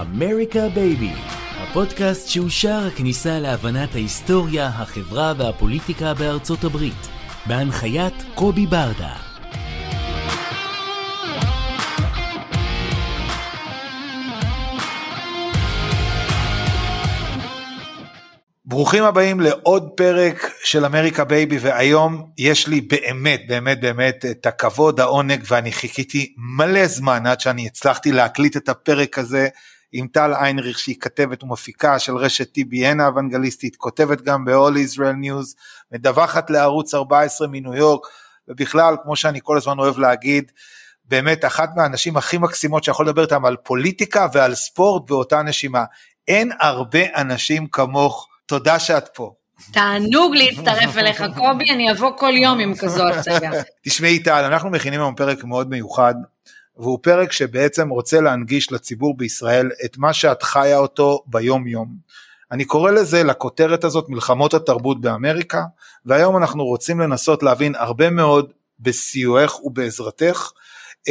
אמריקה 0.00 0.68
בייבי, 0.74 1.12
הפודקאסט 1.56 2.28
שהוא 2.28 2.48
שער 2.48 2.86
הכניסה 2.86 3.38
להבנת 3.38 3.94
ההיסטוריה, 3.94 4.66
החברה 4.66 5.32
והפוליטיקה 5.38 6.14
בארצות 6.14 6.64
הברית, 6.64 7.08
בהנחיית 7.46 8.14
קובי 8.34 8.66
ברדה. 8.66 9.16
ברוכים 18.64 19.04
הבאים 19.04 19.40
לעוד 19.40 19.90
פרק 19.96 20.50
של 20.64 20.84
אמריקה 20.84 21.24
בייבי 21.24 21.58
והיום 21.58 22.30
יש 22.38 22.68
לי 22.68 22.80
באמת 22.80 23.40
באמת 23.48 23.80
באמת 23.80 24.24
את 24.30 24.46
הכבוד 24.46 25.00
העונג 25.00 25.42
ואני 25.48 25.72
חיכיתי 25.72 26.34
מלא 26.58 26.86
זמן 26.86 27.26
עד 27.26 27.40
שאני 27.40 27.66
הצלחתי 27.66 28.12
להקליט 28.12 28.56
את 28.56 28.68
הפרק 28.68 29.18
הזה 29.18 29.48
עם 29.92 30.06
טל 30.06 30.34
איינריך 30.34 30.78
שהיא 30.78 30.96
כתבת 31.00 31.42
ומפיקה 31.42 31.98
של 31.98 32.16
רשת 32.16 32.58
TBN 32.58 33.02
האוונגליסטית, 33.02 33.76
כותבת 33.76 34.22
גם 34.22 34.44
ב-All 34.44 34.74
Israel 34.74 35.24
News, 35.24 35.54
מדווחת 35.92 36.50
לערוץ 36.50 36.94
14 36.94 37.48
מניו 37.48 37.74
יורק 37.74 38.06
ובכלל 38.48 38.96
כמו 39.02 39.16
שאני 39.16 39.40
כל 39.42 39.56
הזמן 39.56 39.78
אוהב 39.78 39.98
להגיד 39.98 40.52
באמת 41.04 41.44
אחת 41.44 41.70
מהאנשים 41.76 42.16
הכי 42.16 42.38
מקסימות 42.38 42.84
שיכול 42.84 43.06
לדבר 43.06 43.22
איתם 43.22 43.44
על 43.44 43.56
פוליטיקה 43.56 44.26
ועל 44.32 44.54
ספורט 44.54 45.10
באותה 45.10 45.42
נשימה. 45.42 45.84
אין 46.28 46.52
הרבה 46.60 47.00
אנשים 47.16 47.66
כמוך 47.66 48.28
תודה 48.46 48.78
שאת 48.78 49.08
פה. 49.14 49.34
תענוג 49.72 50.34
להצטרף 50.34 50.96
אליך, 50.96 51.24
קובי, 51.34 51.70
אני 51.70 51.92
אבוא 51.92 52.10
כל 52.18 52.32
יום 52.42 52.58
עם 52.58 52.74
כזו 52.74 53.08
הצגה. 53.08 53.50
תשמעי 53.84 54.18
טל, 54.22 54.44
אנחנו 54.44 54.70
מכינים 54.70 55.00
היום 55.00 55.14
פרק 55.14 55.44
מאוד 55.44 55.70
מיוחד, 55.70 56.14
והוא 56.78 56.98
פרק 57.02 57.32
שבעצם 57.32 57.88
רוצה 57.88 58.20
להנגיש 58.20 58.72
לציבור 58.72 59.16
בישראל 59.16 59.70
את 59.84 59.98
מה 59.98 60.12
שאת 60.12 60.42
חיה 60.42 60.78
אותו 60.78 61.22
ביום 61.26 61.66
יום. 61.66 61.96
אני 62.52 62.64
קורא 62.64 62.90
לזה, 62.90 63.22
לכותרת 63.22 63.84
הזאת, 63.84 64.08
מלחמות 64.08 64.54
התרבות 64.54 65.00
באמריקה, 65.00 65.62
והיום 66.06 66.36
אנחנו 66.36 66.64
רוצים 66.64 67.00
לנסות 67.00 67.42
להבין 67.42 67.74
הרבה 67.74 68.10
מאוד 68.10 68.52
בסיועך 68.80 69.64
ובעזרתך, 69.64 70.50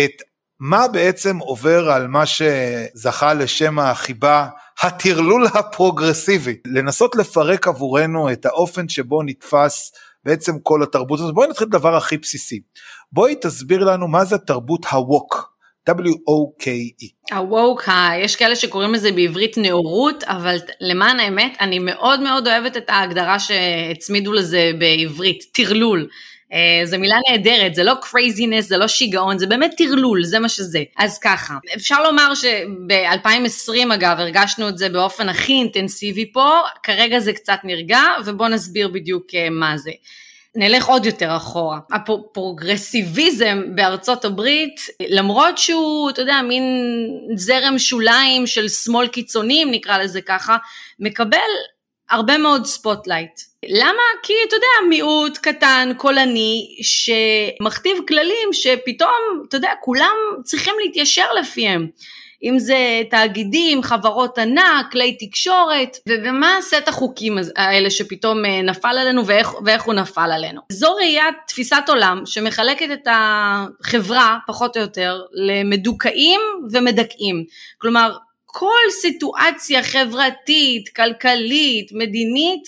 את 0.06 0.22
מה 0.60 0.88
בעצם 0.88 1.38
עובר 1.38 1.90
על 1.90 2.08
מה 2.08 2.24
שזכה 2.26 3.34
לשם 3.34 3.80
החיבה 3.80 4.48
הטרלול 4.82 5.48
הפרוגרסיבי, 5.54 6.58
לנסות 6.66 7.16
לפרק 7.16 7.68
עבורנו 7.68 8.32
את 8.32 8.46
האופן 8.46 8.90
שבו 8.90 9.24
נתפס 9.24 9.92
בעצם 10.24 10.60
כל 10.60 10.84
התרבות 10.84 11.20
הזאת. 11.20 11.34
בואי 11.34 11.48
נתחיל 11.48 11.68
בדבר 11.68 11.96
הכי 11.96 12.18
בסיסי. 12.18 12.62
בואי 13.12 13.36
תסביר 13.42 13.84
לנו 13.84 14.08
מה 14.08 14.26
זה 14.26 14.38
תרבות 14.38 14.86
הווק. 14.86 15.55
W-O-K-E. 15.90 17.36
ה-woke, 17.36 17.92
יש 18.24 18.36
כאלה 18.36 18.56
שקוראים 18.56 18.94
לזה 18.94 19.12
בעברית 19.12 19.58
נאורות, 19.58 20.24
אבל 20.24 20.58
למען 20.82 21.20
האמת, 21.20 21.58
אני 21.62 21.80
מאוד 21.80 22.20
מאוד 22.20 22.48
אוהבת 22.48 22.78
את 22.78 22.90
ההגדרה 22.90 23.40
שהצמידו 23.40 24.34
לזה 24.34 24.72
בעברית, 24.80 25.44
טרלול. 25.52 26.08
אה, 26.54 26.86
זו 26.86 27.00
מילה 27.00 27.16
נהדרת, 27.30 27.76
זה 27.76 27.84
לא 27.84 27.94
craziness, 28.04 28.62
זה 28.62 28.78
לא 28.78 28.88
שיגעון, 28.88 29.40
זה 29.40 29.48
באמת 29.48 29.74
טרלול, 29.78 30.24
זה 30.24 30.40
מה 30.40 30.50
שזה. 30.50 30.84
אז 30.98 31.20
ככה, 31.20 31.58
אפשר 31.76 32.04
לומר 32.04 32.34
שב-2020 32.36 33.94
אגב, 33.94 34.16
הרגשנו 34.20 34.70
את 34.70 34.78
זה 34.78 34.90
באופן 34.90 35.30
הכי 35.30 35.54
אינטנסיבי 35.54 36.32
פה, 36.34 36.52
כרגע 36.84 37.20
זה 37.20 37.34
קצת 37.34 37.58
נרגע, 37.64 38.02
ובואו 38.26 38.50
נסביר 38.50 38.88
בדיוק 38.88 39.26
אה, 39.36 39.50
מה 39.50 39.78
זה. 39.78 39.92
נלך 40.56 40.86
עוד 40.86 41.06
יותר 41.06 41.36
אחורה. 41.36 41.80
הפרוגרסיביזם 41.92 43.62
בארצות 43.76 44.26
הברית, 44.26 44.82
למרות 45.10 45.58
שהוא, 45.58 46.10
אתה 46.10 46.22
יודע, 46.22 46.42
מין 46.42 46.64
זרם 47.36 47.80
שוליים 47.80 48.48
של 48.48 48.68
שמאל 48.68 49.08
קיצונים, 49.08 49.72
נקרא 49.72 49.98
לזה 49.98 50.22
ככה, 50.22 50.58
מקבל 51.00 51.38
הרבה 52.10 52.38
מאוד 52.38 52.66
spotlight. 52.66 53.42
למה? 53.70 54.02
כי 54.24 54.34
אתה 54.48 54.56
יודע, 54.56 54.90
מיעוט 54.90 55.38
קטן, 55.38 55.92
קולני, 55.98 56.76
שמכתיב 56.82 57.98
כללים 58.08 58.50
שפתאום, 58.52 59.44
אתה 59.48 59.58
יודע, 59.58 59.72
כולם 59.82 60.16
צריכים 60.44 60.74
להתיישר 60.86 61.34
לפיהם. 61.40 61.88
אם 62.46 62.60
זה 62.60 63.02
תאגידים, 63.10 63.84
חברות 63.84 64.38
ענק, 64.38 64.92
כלי 64.92 65.18
תקשורת, 65.20 65.98
ומה 66.10 66.58
סט 66.62 66.88
החוקים 66.88 67.38
האלה 67.56 67.90
שפתאום 67.90 68.46
אה, 68.46 68.62
נפל 68.62 68.98
עלינו 68.98 69.28
ואיך, 69.28 69.54
ואיך 69.66 69.84
הוא 69.84 69.94
נפל 69.94 70.32
עלינו. 70.32 70.62
זו 70.72 70.96
ראיית 70.96 71.36
תפיסת 71.48 71.84
עולם 71.88 72.22
שמחלקת 72.26 72.88
את 72.94 73.08
החברה, 73.12 74.38
פחות 74.48 74.78
או 74.78 74.82
יותר, 74.82 75.22
למדוכאים 75.34 76.42
ומדכאים. 76.72 77.44
כלומר, 77.78 78.18
כל 78.46 78.92
סיטואציה 79.02 79.84
חברתית, 79.84 80.90
כלכלית, 80.90 81.92
מדינית, 81.92 82.64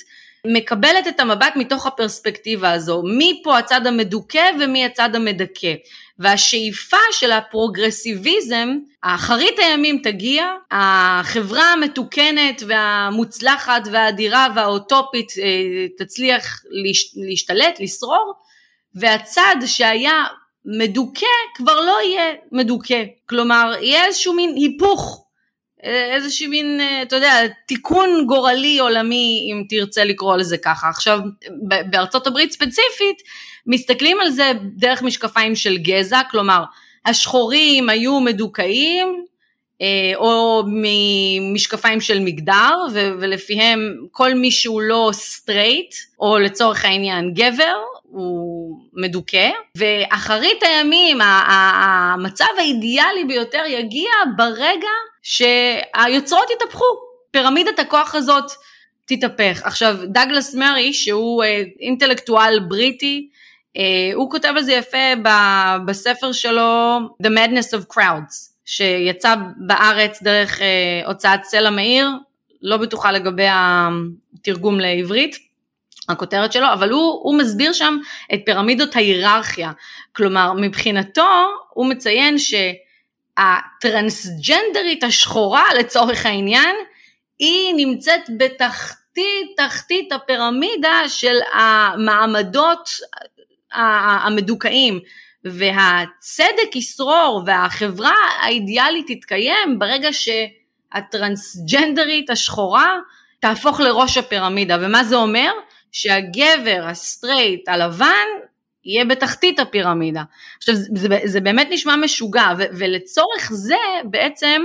מקבלת 0.45 1.07
את 1.07 1.19
המבט 1.19 1.53
מתוך 1.55 1.87
הפרספקטיבה 1.87 2.71
הזו, 2.71 3.03
מי 3.03 3.41
פה 3.43 3.57
הצד 3.57 3.87
המדוכא 3.87 4.49
ומי 4.59 4.85
הצד 4.85 5.15
המדכא. 5.15 5.73
והשאיפה 6.19 6.97
של 7.11 7.31
הפרוגרסיביזם, 7.31 8.69
אחרית 9.01 9.59
הימים 9.59 9.99
תגיע, 10.03 10.45
החברה 10.71 11.73
המתוקנת 11.73 12.63
והמוצלחת 12.67 13.81
והאדירה 13.91 14.47
והאוטופית 14.55 15.31
אה, 15.41 15.87
תצליח 15.97 16.61
להשתלט, 17.27 17.79
לשרור, 17.79 18.33
והצד 18.95 19.55
שהיה 19.65 20.23
מדוכא 20.65 21.25
כבר 21.55 21.79
לא 21.79 21.97
יהיה 22.03 22.33
מדוכא. 22.51 23.03
כלומר, 23.29 23.73
יהיה 23.81 24.05
איזשהו 24.05 24.33
מין 24.33 24.55
היפוך 24.55 25.27
איזושהי 25.83 26.47
מין, 26.47 26.81
אה, 26.81 27.01
אתה 27.01 27.15
יודע, 27.15 27.47
תיקון 27.67 28.25
גורלי 28.27 28.79
עולמי, 28.79 29.49
אם 29.51 29.63
תרצה 29.69 30.03
לקרוא 30.03 30.37
לזה 30.37 30.57
ככה. 30.57 30.89
עכשיו, 30.89 31.19
בארצות 31.89 32.27
הברית 32.27 32.51
ספציפית, 32.51 33.17
מסתכלים 33.67 34.19
על 34.19 34.29
זה 34.29 34.51
דרך 34.61 35.01
משקפיים 35.01 35.55
של 35.55 35.77
גזע, 35.77 36.21
כלומר, 36.31 36.63
השחורים 37.05 37.89
היו 37.89 38.19
מדוכאים, 38.19 39.25
אה, 39.81 40.11
או 40.15 40.63
ממשקפיים 40.67 42.01
של 42.01 42.19
מגדר, 42.19 42.75
ולפיהם 42.93 43.95
כל 44.11 44.33
מי 44.33 44.51
שהוא 44.51 44.81
לא 44.81 45.09
straight, 45.13 45.95
או 46.19 46.39
לצורך 46.39 46.85
העניין 46.85 47.33
גבר, 47.33 47.75
הוא 48.03 48.77
מדוכא, 48.93 49.49
ואחרית 49.75 50.63
הימים 50.63 51.21
המצב 51.21 52.45
האידיאלי 52.57 53.25
ביותר 53.27 53.63
יגיע 53.67 54.11
ברגע 54.37 54.87
שהיוצרות 55.23 56.49
יתהפכו, 56.55 56.85
פירמידת 57.31 57.79
הכוח 57.79 58.15
הזאת 58.15 58.51
תתהפך. 59.05 59.61
עכשיו 59.63 59.97
דגלס 60.05 60.55
מרי 60.55 60.93
שהוא 60.93 61.43
אה, 61.43 61.63
אינטלקטואל 61.79 62.59
בריטי, 62.59 63.29
הוא 64.13 64.31
כותב 64.31 64.53
על 64.57 64.63
זה 64.63 64.73
יפה 64.73 65.13
בספר 65.85 66.31
שלו 66.31 66.99
The 67.23 67.27
Madness 67.27 67.79
of 67.79 67.95
Crowds, 67.95 68.51
שיצא 68.65 69.35
בארץ 69.57 70.21
דרך 70.23 70.61
אה, 70.61 71.01
הוצאת 71.05 71.43
סלע 71.43 71.69
מאיר, 71.69 72.09
לא 72.61 72.77
בטוחה 72.77 73.11
לגבי 73.11 73.47
התרגום 73.51 74.79
לעברית, 74.79 75.35
הכותרת 76.09 76.53
שלו, 76.53 76.73
אבל 76.73 76.89
הוא, 76.89 77.19
הוא 77.23 77.37
מסביר 77.37 77.73
שם 77.73 77.97
את 78.33 78.39
פירמידות 78.45 78.95
ההיררכיה. 78.95 79.71
כלומר, 80.15 80.53
מבחינתו 80.53 81.49
הוא 81.69 81.89
מציין 81.89 82.35
שהטרנסג'נדרית 83.37 85.03
השחורה 85.03 85.63
לצורך 85.79 86.25
העניין, 86.25 86.75
היא 87.39 87.73
נמצאת 87.75 88.21
בתחתית 88.37 89.07
תחתית 89.57 90.11
הפירמידה 90.11 91.01
של 91.07 91.37
המעמדות 91.53 92.89
המדוכאים. 93.73 94.99
והצדק 95.43 96.75
ישרור 96.75 97.43
והחברה 97.45 98.13
האידיאלית 98.41 99.07
תתקיים 99.07 99.79
ברגע 99.79 100.09
שהטרנסג'נדרית 100.11 102.29
השחורה 102.29 102.95
תהפוך 103.39 103.79
לראש 103.79 104.17
הפירמידה. 104.17 104.77
ומה 104.81 105.03
זה 105.03 105.15
אומר? 105.15 105.51
שהגבר 105.91 106.83
ה 106.83 106.93
straight 106.93 107.69
הלבן 107.69 108.27
יהיה 108.85 109.05
בתחתית 109.05 109.59
הפירמידה. 109.59 110.23
עכשיו 110.57 110.75
זה, 110.75 111.07
זה 111.23 111.41
באמת 111.41 111.67
נשמע 111.71 111.95
משוגע 111.95 112.47
ו, 112.57 112.63
ולצורך 112.77 113.49
זה 113.51 113.75
בעצם 114.03 114.61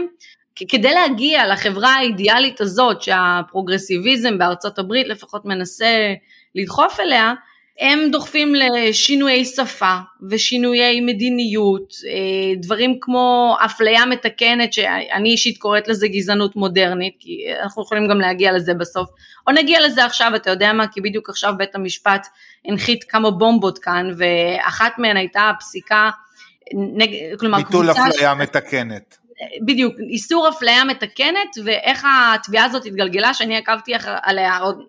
כדי 0.68 0.94
להגיע 0.94 1.46
לחברה 1.46 1.94
האידיאלית 1.94 2.60
הזאת 2.60 3.02
שהפרוגרסיביזם 3.02 4.38
בארצות 4.38 4.78
הברית 4.78 5.08
לפחות 5.08 5.44
מנסה 5.44 6.14
לדחוף 6.54 7.00
אליה, 7.00 7.34
הם 7.80 8.10
דוחפים 8.10 8.54
לשינויי 8.54 9.44
שפה 9.44 9.96
ושינויי 10.30 11.00
מדיניות, 11.00 11.92
אה, 12.08 12.54
דברים 12.62 12.98
כמו 13.00 13.56
אפליה 13.64 14.06
מתקנת 14.06 14.72
שאני 14.72 15.30
אישית 15.30 15.58
קוראת 15.58 15.88
לזה 15.88 16.08
גזענות 16.08 16.56
מודרנית, 16.56 17.14
כי 17.20 17.44
אנחנו 17.62 17.82
יכולים 17.82 18.08
גם 18.08 18.20
להגיע 18.20 18.52
לזה 18.52 18.74
בסוף, 18.74 19.08
או 19.46 19.52
נגיע 19.52 19.86
לזה 19.86 20.04
עכשיו, 20.04 20.32
אתה 20.36 20.50
יודע 20.50 20.72
מה, 20.72 20.86
כי 20.86 21.00
בדיוק 21.00 21.30
עכשיו 21.30 21.54
בית 21.56 21.74
המשפט 21.74 22.26
הנחית 22.64 23.04
כמה 23.04 23.30
בומבות 23.30 23.78
כאן, 23.78 24.10
ואחת 24.16 24.92
מהן 24.98 25.16
הייתה 25.16 25.50
הפסיקה, 25.56 26.10
נג... 26.74 27.10
כלומר 27.38 27.58
ביטול 27.58 27.90
אפליה 27.90 28.34
ש... 28.36 28.40
מתקנת. 28.40 29.18
בדיוק, 29.66 29.94
איסור 30.10 30.48
אפליה 30.48 30.84
מתקנת 30.84 31.56
ואיך 31.64 32.06
התביעה 32.34 32.64
הזאת 32.64 32.86
התגלגלה 32.86 33.34
שאני 33.34 33.56
עקבתי 33.56 33.92
עליה 34.22 34.58
עוד 34.58 34.82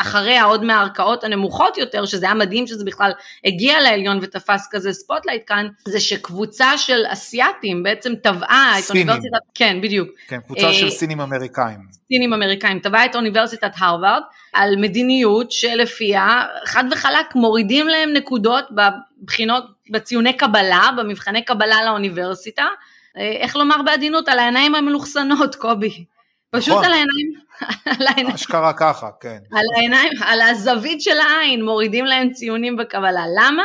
אחריה 0.00 0.44
עוד 0.44 0.64
מהערכאות 0.64 1.24
הנמוכות 1.24 1.78
יותר, 1.78 2.06
שזה 2.06 2.26
היה 2.26 2.34
מדהים 2.34 2.66
שזה 2.66 2.84
בכלל 2.84 3.12
הגיע 3.44 3.80
לעליון 3.80 4.18
ותפס 4.22 4.68
כזה 4.70 4.92
spotlight 4.92 5.42
כאן, 5.46 5.68
זה 5.84 6.00
שקבוצה 6.00 6.78
של 6.78 7.02
אסייתים 7.08 7.82
בעצם 7.82 8.12
תבעה 8.22 8.78
את 8.78 8.90
אוניברסיטת, 8.90 9.38
כן 9.54 9.80
בדיוק. 9.80 10.08
כן, 10.28 10.38
קבוצה 10.46 10.66
אה, 10.66 10.72
של 10.72 10.90
סינים 10.90 11.20
אמריקאים. 11.20 11.78
סינים 12.08 12.32
אמריקאים, 12.32 12.78
תבעה 12.78 13.04
את 13.04 13.16
אוניברסיטת 13.16 13.70
הרווארד 13.78 14.22
על 14.52 14.76
מדיניות 14.76 15.52
שלפיה 15.52 16.42
חד 16.64 16.84
וחלק 16.90 17.34
מורידים 17.34 17.88
להם 17.88 18.12
נקודות 18.12 18.64
בבחינות, 18.70 19.64
בציוני 19.90 20.32
קבלה, 20.32 20.90
במבחני 20.96 21.44
קבלה 21.44 21.84
לאוניברסיטה, 21.86 22.66
אה, 23.16 23.32
איך 23.40 23.56
לומר 23.56 23.82
בעדינות, 23.82 24.28
על 24.28 24.38
העיניים 24.38 24.74
המלוכסנות, 24.74 25.54
קובי. 25.54 26.04
פשוט 26.50 26.74
נכון. 26.74 26.84
על 26.84 26.92
העיניים, 26.92 27.32
על 28.00 28.06
העיניים. 28.06 28.34
אשכרה 28.34 28.72
ככה, 28.72 29.08
כן. 29.20 29.38
על 29.52 29.64
העיניים, 29.76 30.12
על 30.24 30.40
הזווית 30.40 31.00
של 31.00 31.18
העין, 31.18 31.64
מורידים 31.64 32.04
להם 32.04 32.30
ציונים 32.30 32.76
בקבלה. 32.76 33.24
למה? 33.36 33.64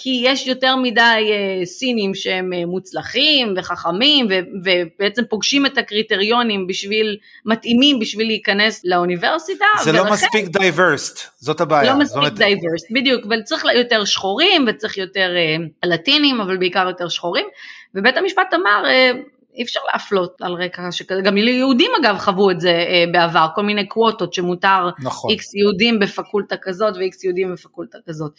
כי 0.00 0.22
יש 0.24 0.46
יותר 0.46 0.76
מדי 0.76 1.30
uh, 1.30 1.66
סינים 1.66 2.14
שהם 2.14 2.52
uh, 2.52 2.66
מוצלחים 2.66 3.54
וחכמים 3.56 4.26
ו- 4.30 4.64
ובעצם 4.64 5.22
פוגשים 5.30 5.66
את 5.66 5.78
הקריטריונים 5.78 6.66
בשביל, 6.66 7.16
מתאימים 7.44 7.98
בשביל 7.98 8.26
להיכנס 8.26 8.80
לאוניברסיטה. 8.84 9.64
זה 9.84 9.92
לא 9.92 9.98
ולכן, 9.98 10.08
לא 10.08 10.14
מספיק 10.14 10.48
diverse, 10.48 11.18
זאת 11.36 11.60
הבעיה. 11.60 11.92
לא 11.92 11.98
מספיק 11.98 12.32
diverse, 12.32 12.86
בדיוק, 12.90 13.24
וצריך 13.30 13.64
יותר 13.74 14.04
שחורים 14.04 14.64
וצריך 14.68 14.98
יותר 14.98 15.30
אה, 15.36 15.88
לטינים, 15.88 16.40
אבל 16.40 16.56
בעיקר 16.56 16.88
יותר 16.88 17.08
שחורים, 17.08 17.46
ובית 17.94 18.16
המשפט 18.16 18.54
אמר, 18.54 18.84
אה, 18.84 19.16
אי 19.58 19.62
אפשר 19.62 19.80
להפלות 19.92 20.42
על 20.42 20.52
רקע 20.52 20.92
שכזה, 20.92 21.20
גם 21.20 21.36
יהודים 21.36 21.90
אגב 22.00 22.18
חוו 22.18 22.50
את 22.50 22.60
זה 22.60 22.70
אה, 22.70 23.04
בעבר, 23.12 23.46
כל 23.54 23.62
מיני 23.62 23.86
קווטות 23.86 24.34
שמותר 24.34 24.90
נכון. 25.02 25.30
איקס 25.30 25.54
יהודים 25.54 25.98
בפקולטה 25.98 26.56
כזאת 26.56 26.96
ואיקס 26.96 27.24
יהודים 27.24 27.52
בפקולטה 27.52 27.98
כזאת. 28.06 28.32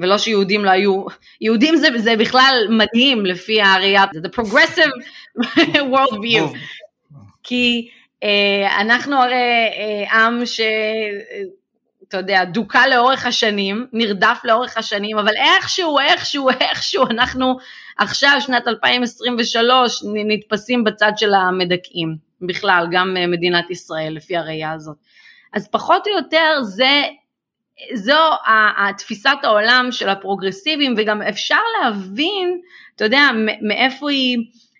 ולא 0.00 0.18
שיהודים 0.18 0.64
לא 0.64 0.70
היו, 0.70 1.04
יהודים 1.40 1.76
זה, 1.76 1.88
זה 1.96 2.16
בכלל 2.16 2.66
מדהים 2.70 3.26
לפי 3.26 3.62
הראייה, 3.62 4.04
זה 4.12 4.20
the 4.20 4.40
progressive 4.40 4.92
world 5.92 6.14
view. 6.14 6.56
כי 7.42 7.88
אה, 8.22 8.80
אנחנו 8.80 9.16
הרי 9.16 9.34
אה, 9.34 10.24
עם 10.24 10.46
ש... 10.46 10.60
אתה 12.08 12.16
יודע, 12.16 12.44
דוכא 12.44 12.86
לאורך 12.86 13.26
השנים, 13.26 13.86
נרדף 13.92 14.38
לאורך 14.44 14.76
השנים, 14.78 15.18
אבל 15.18 15.32
איכשהו, 15.36 15.98
איכשהו, 15.98 16.50
איכשהו, 16.60 17.04
אנחנו 17.10 17.56
עכשיו, 17.98 18.36
שנת 18.40 18.68
2023, 18.68 20.02
נתפסים 20.14 20.84
בצד 20.84 21.12
של 21.16 21.34
המדכאים, 21.34 22.16
בכלל, 22.40 22.86
גם 22.90 23.16
אה, 23.16 23.26
מדינת 23.26 23.70
ישראל, 23.70 24.12
לפי 24.16 24.36
הראייה 24.36 24.72
הזאת. 24.72 24.96
אז 25.52 25.68
פחות 25.70 26.06
או 26.06 26.12
יותר 26.12 26.62
זה, 26.62 27.02
זו 27.94 28.30
התפיסת 28.76 29.36
העולם 29.42 29.88
של 29.90 30.08
הפרוגרסיבים, 30.08 30.94
וגם 30.96 31.22
אפשר 31.22 31.60
להבין, 31.82 32.60
אתה 32.96 33.04
יודע, 33.04 33.30
מאיפה 33.62 34.10
היא, 34.10 34.38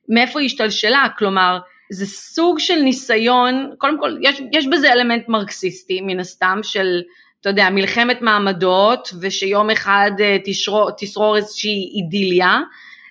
מאיפה 0.09 0.41
היא 0.41 0.47
השתלשלה, 0.47 1.07
כלומר, 1.19 1.59
זה 1.93 2.07
סוג 2.07 2.59
של 2.59 2.77
ניסיון, 2.77 3.71
קודם 3.79 4.01
כל, 4.01 4.17
יש, 4.23 4.43
יש 4.53 4.67
בזה 4.67 4.93
אלמנט 4.93 5.29
מרקסיסטי, 5.29 6.01
מן 6.01 6.21
הסתם, 6.21 6.59
של, 6.63 7.03
אתה 7.41 7.49
יודע, 7.49 7.71
מלחמת 7.71 8.23
מעמדות, 8.23 9.09
ושיום 9.21 9.71
אחד 9.71 10.11
אה, 10.21 10.37
תשרור, 10.45 10.91
תשרור 10.99 11.37
איזושהי 11.37 11.93
אידיליה, 11.97 12.61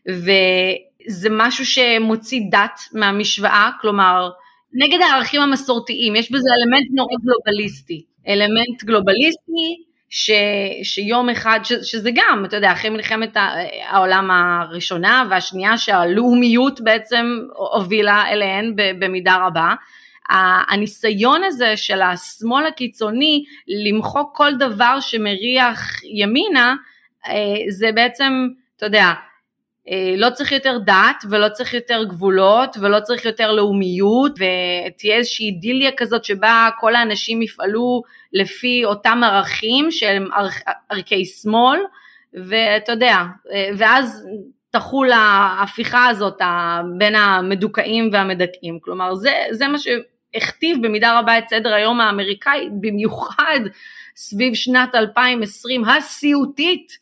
וזה 0.08 1.30
משהו 1.32 1.66
שמוציא 1.66 2.42
דת 2.52 2.80
מהמשוואה, 2.94 3.70
כלומר, 3.82 4.30
נגד 4.74 5.02
הערכים 5.02 5.42
המסורתיים, 5.42 6.16
יש 6.16 6.32
בזה 6.32 6.50
אלמנט 6.60 6.88
נורא 6.94 7.16
גלובליסטי, 7.24 8.04
אלמנט 8.28 8.84
גלובליסטי 8.84 9.84
ש, 10.10 10.32
שיום 10.84 11.30
אחד, 11.30 11.60
ש, 11.64 11.74
שזה 11.74 12.10
גם, 12.16 12.46
אתה 12.46 12.56
יודע, 12.56 12.72
אחרי 12.72 12.90
מלחמת 12.90 13.38
העולם 13.90 14.32
הראשונה 14.32 15.28
והשנייה 15.30 15.78
שהלאומיות 15.78 16.82
בעצם 16.82 17.40
הובילה 17.74 18.24
אליהן 18.30 18.74
במידה 18.76 19.36
רבה, 19.48 19.74
הניסיון 20.70 21.44
הזה 21.44 21.78
של 21.78 22.02
השמאל 22.02 22.66
הקיצוני 22.66 23.44
למחוק 23.68 24.38
כל 24.38 24.56
דבר 24.56 25.00
שמריח 25.00 26.04
ימינה, 26.04 26.76
אה, 27.28 27.34
זה 27.70 27.92
בעצם, 27.96 28.48
אתה 28.78 28.86
יודע, 28.86 29.14
לא 30.18 30.30
צריך 30.30 30.52
יותר 30.52 30.78
דת 30.86 31.24
ולא 31.30 31.50
צריך 31.50 31.74
יותר 31.74 32.04
גבולות 32.04 32.78
ולא 32.82 33.00
צריך 33.00 33.26
יותר 33.26 33.52
לאומיות 33.52 34.32
ותהיה 34.32 35.16
איזושהי 35.16 35.46
אידיליה 35.46 35.92
כזאת 35.98 36.26
שבה 36.26 36.70
כל 36.80 36.96
האנשים 36.96 37.42
יפעלו 37.42 38.02
לפי 38.34 38.86
אותם 38.86 39.22
ערכים 39.24 39.92
שהם 39.92 40.28
ערכי 40.90 41.26
שמאל 41.26 41.80
ואתה 42.34 42.92
יודע, 42.92 43.16
אה, 43.52 43.70
ואז 43.78 44.28
תחול 44.72 45.12
ההפיכה 45.12 46.08
הזאת 46.08 46.42
בין 46.98 47.16
המדוכאים 47.16 48.10
והמדכאים, 48.14 48.80
כלומר 48.82 49.16
זה, 49.16 49.34
זה 49.52 49.68
מה 49.68 49.78
שהכתיב 49.80 50.78
במידה 50.88 51.20
רבה 51.20 51.38
את 51.38 51.44
סדר 51.50 51.74
היום 51.74 52.02
האמריקאי, 52.02 52.70
במיוחד 52.82 53.60
סביב 54.16 54.54
שנת 54.54 54.96
2020 54.96 55.86
הסיוטית, 55.86 56.98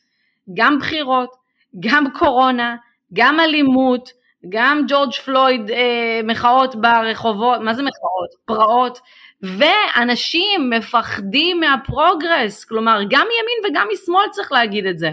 גם 0.53 0.79
בחירות, 0.79 1.40
גם 1.79 2.05
קורונה, 2.13 2.75
גם 3.13 3.39
אלימות, 3.39 4.09
גם 4.49 4.83
ג'ורג' 4.87 5.13
פלויד 5.13 5.71
אה, 5.71 6.21
מחאות 6.23 6.75
ברחובות, 6.75 7.61
מה 7.61 7.73
זה 7.73 7.81
מחאות? 7.81 8.29
פרעות, 8.45 8.99
ואנשים 9.41 10.69
מפחדים 10.69 11.59
מה 11.59 11.79
progress, 11.79 12.65
כלומר 12.65 12.99
גם 13.09 13.27
מימין 13.27 13.71
וגם 13.71 13.87
משמאל 13.93 14.29
צריך 14.31 14.51
להגיד 14.51 14.85
את 14.85 14.99
זה. 14.99 15.11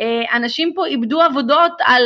אה, 0.00 0.36
אנשים 0.36 0.72
פה 0.74 0.86
איבדו 0.86 1.20
עבודות 1.20 1.72
על 1.80 2.02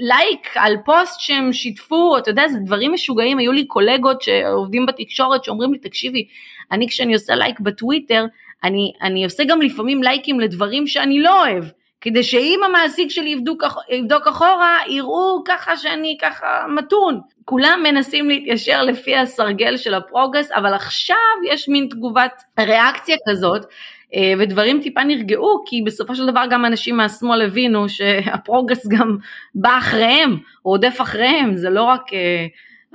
לייק, 0.00 0.48
על 0.54 0.76
פוסט 0.84 1.20
שהם 1.20 1.52
שיתפו, 1.52 2.18
אתה 2.18 2.30
יודע, 2.30 2.48
זה 2.48 2.58
דברים 2.58 2.92
משוגעים, 2.92 3.38
היו 3.38 3.52
לי 3.52 3.66
קולגות 3.66 4.22
שעובדים 4.22 4.86
בתקשורת 4.86 5.44
שאומרים 5.44 5.72
לי, 5.72 5.78
תקשיבי, 5.78 6.26
אני 6.72 6.88
כשאני 6.88 7.14
עושה 7.14 7.34
לייק 7.34 7.60
בטוויטר, 7.60 8.24
אני, 8.64 8.92
אני 9.02 9.24
עושה 9.24 9.44
גם 9.44 9.62
לפעמים 9.62 10.02
לייקים 10.02 10.40
לדברים 10.40 10.86
שאני 10.86 11.20
לא 11.20 11.40
אוהב. 11.40 11.64
כדי 12.04 12.22
שאם 12.22 12.60
המעסיק 12.66 13.10
שלי 13.10 13.30
יבדוק, 13.30 13.64
יבדוק 13.90 14.26
אחורה, 14.26 14.78
יראו 14.88 15.42
ככה 15.44 15.76
שאני 15.76 16.16
ככה 16.22 16.66
מתון. 16.76 17.20
כולם 17.44 17.80
מנסים 17.82 18.28
להתיישר 18.28 18.82
לפי 18.82 19.16
הסרגל 19.16 19.76
של 19.76 19.94
ה 19.94 20.00
progress, 20.00 20.52
אבל 20.52 20.74
עכשיו 20.74 21.16
יש 21.52 21.68
מין 21.68 21.88
תגובת 21.90 22.42
ריאקציה 22.60 23.16
כזאת, 23.28 23.66
אה, 24.14 24.32
ודברים 24.38 24.80
טיפה 24.82 25.04
נרגעו, 25.04 25.64
כי 25.66 25.82
בסופו 25.86 26.14
של 26.14 26.26
דבר 26.26 26.44
גם 26.50 26.64
אנשים 26.64 26.96
מהשמאל 26.96 27.42
הבינו 27.42 27.88
שה 27.88 28.15
progress 28.15 28.86
גם 28.88 29.16
בא 29.54 29.78
אחריהם, 29.78 30.36
רודף 30.64 30.96
אחריהם, 31.00 31.56
זה 31.56 31.70
לא 31.70 31.82
רק... 31.82 32.12
אה, 32.12 32.46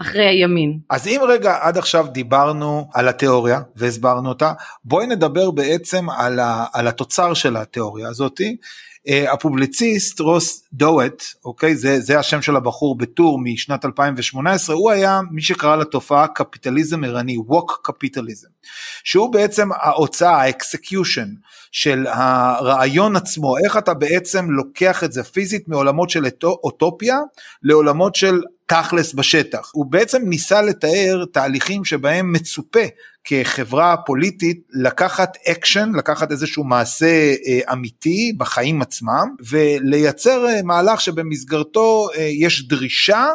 אחרי 0.01 0.25
הימין. 0.25 0.79
אז 0.89 1.07
אם 1.07 1.21
רגע 1.27 1.57
עד 1.61 1.77
עכשיו 1.77 2.07
דיברנו 2.11 2.89
על 2.93 3.07
התיאוריה 3.07 3.59
והסברנו 3.75 4.29
אותה, 4.29 4.53
בואי 4.85 5.07
נדבר 5.07 5.51
בעצם 5.51 6.09
על, 6.09 6.39
ה, 6.39 6.65
על 6.73 6.87
התוצר 6.87 7.33
של 7.33 7.57
התיאוריה 7.57 8.09
הזאתי, 8.09 8.57
הפובליציסט 9.09 10.19
רוס 10.19 10.63
דאות'ט, 10.73 11.23
אוקיי, 11.45 11.75
זה, 11.75 11.99
זה 11.99 12.19
השם 12.19 12.41
של 12.41 12.55
הבחור 12.55 12.97
בטור 12.97 13.39
משנת 13.43 13.85
2018, 13.85 14.75
הוא 14.75 14.91
היה 14.91 15.19
מי 15.31 15.41
שקרא 15.41 15.75
לתופעה 15.75 16.27
קפיטליזם 16.27 17.03
ערני, 17.03 17.37
woke 17.37 17.79
capitalism, 17.83 18.47
שהוא 19.03 19.33
בעצם 19.33 19.69
ההוצאה, 19.71 20.41
ה 20.41 20.50
execution 20.50 21.27
של 21.71 22.07
הרעיון 22.07 23.15
עצמו, 23.15 23.57
איך 23.57 23.77
אתה 23.77 23.93
בעצם 23.93 24.51
לוקח 24.51 25.03
את 25.03 25.11
זה 25.11 25.23
פיזית 25.23 25.67
מעולמות 25.67 26.09
של 26.09 26.25
אוטופיה 26.43 27.17
לעולמות 27.63 28.15
של 28.15 28.41
תכלס 28.69 29.13
בשטח. 29.13 29.71
הוא 29.73 29.85
בעצם 29.85 30.21
ניסה 30.25 30.61
לתאר 30.61 31.25
תהליכים 31.31 31.85
שבהם 31.85 32.31
מצופה 32.33 32.79
כחברה 33.23 33.95
פוליטית 33.97 34.61
לקחת 34.73 35.37
אקשן, 35.47 35.91
לקחת 35.97 36.31
איזשהו 36.31 36.63
מעשה 36.63 37.33
אה, 37.47 37.73
אמיתי 37.73 38.33
בחיים 38.37 38.81
עצמם 38.81 39.35
ולייצר 39.49 40.45
אה, 40.47 40.61
מהלך 40.63 41.01
שבמסגרתו 41.01 42.07
אה, 42.17 42.21
יש 42.21 42.67
דרישה 42.67 43.27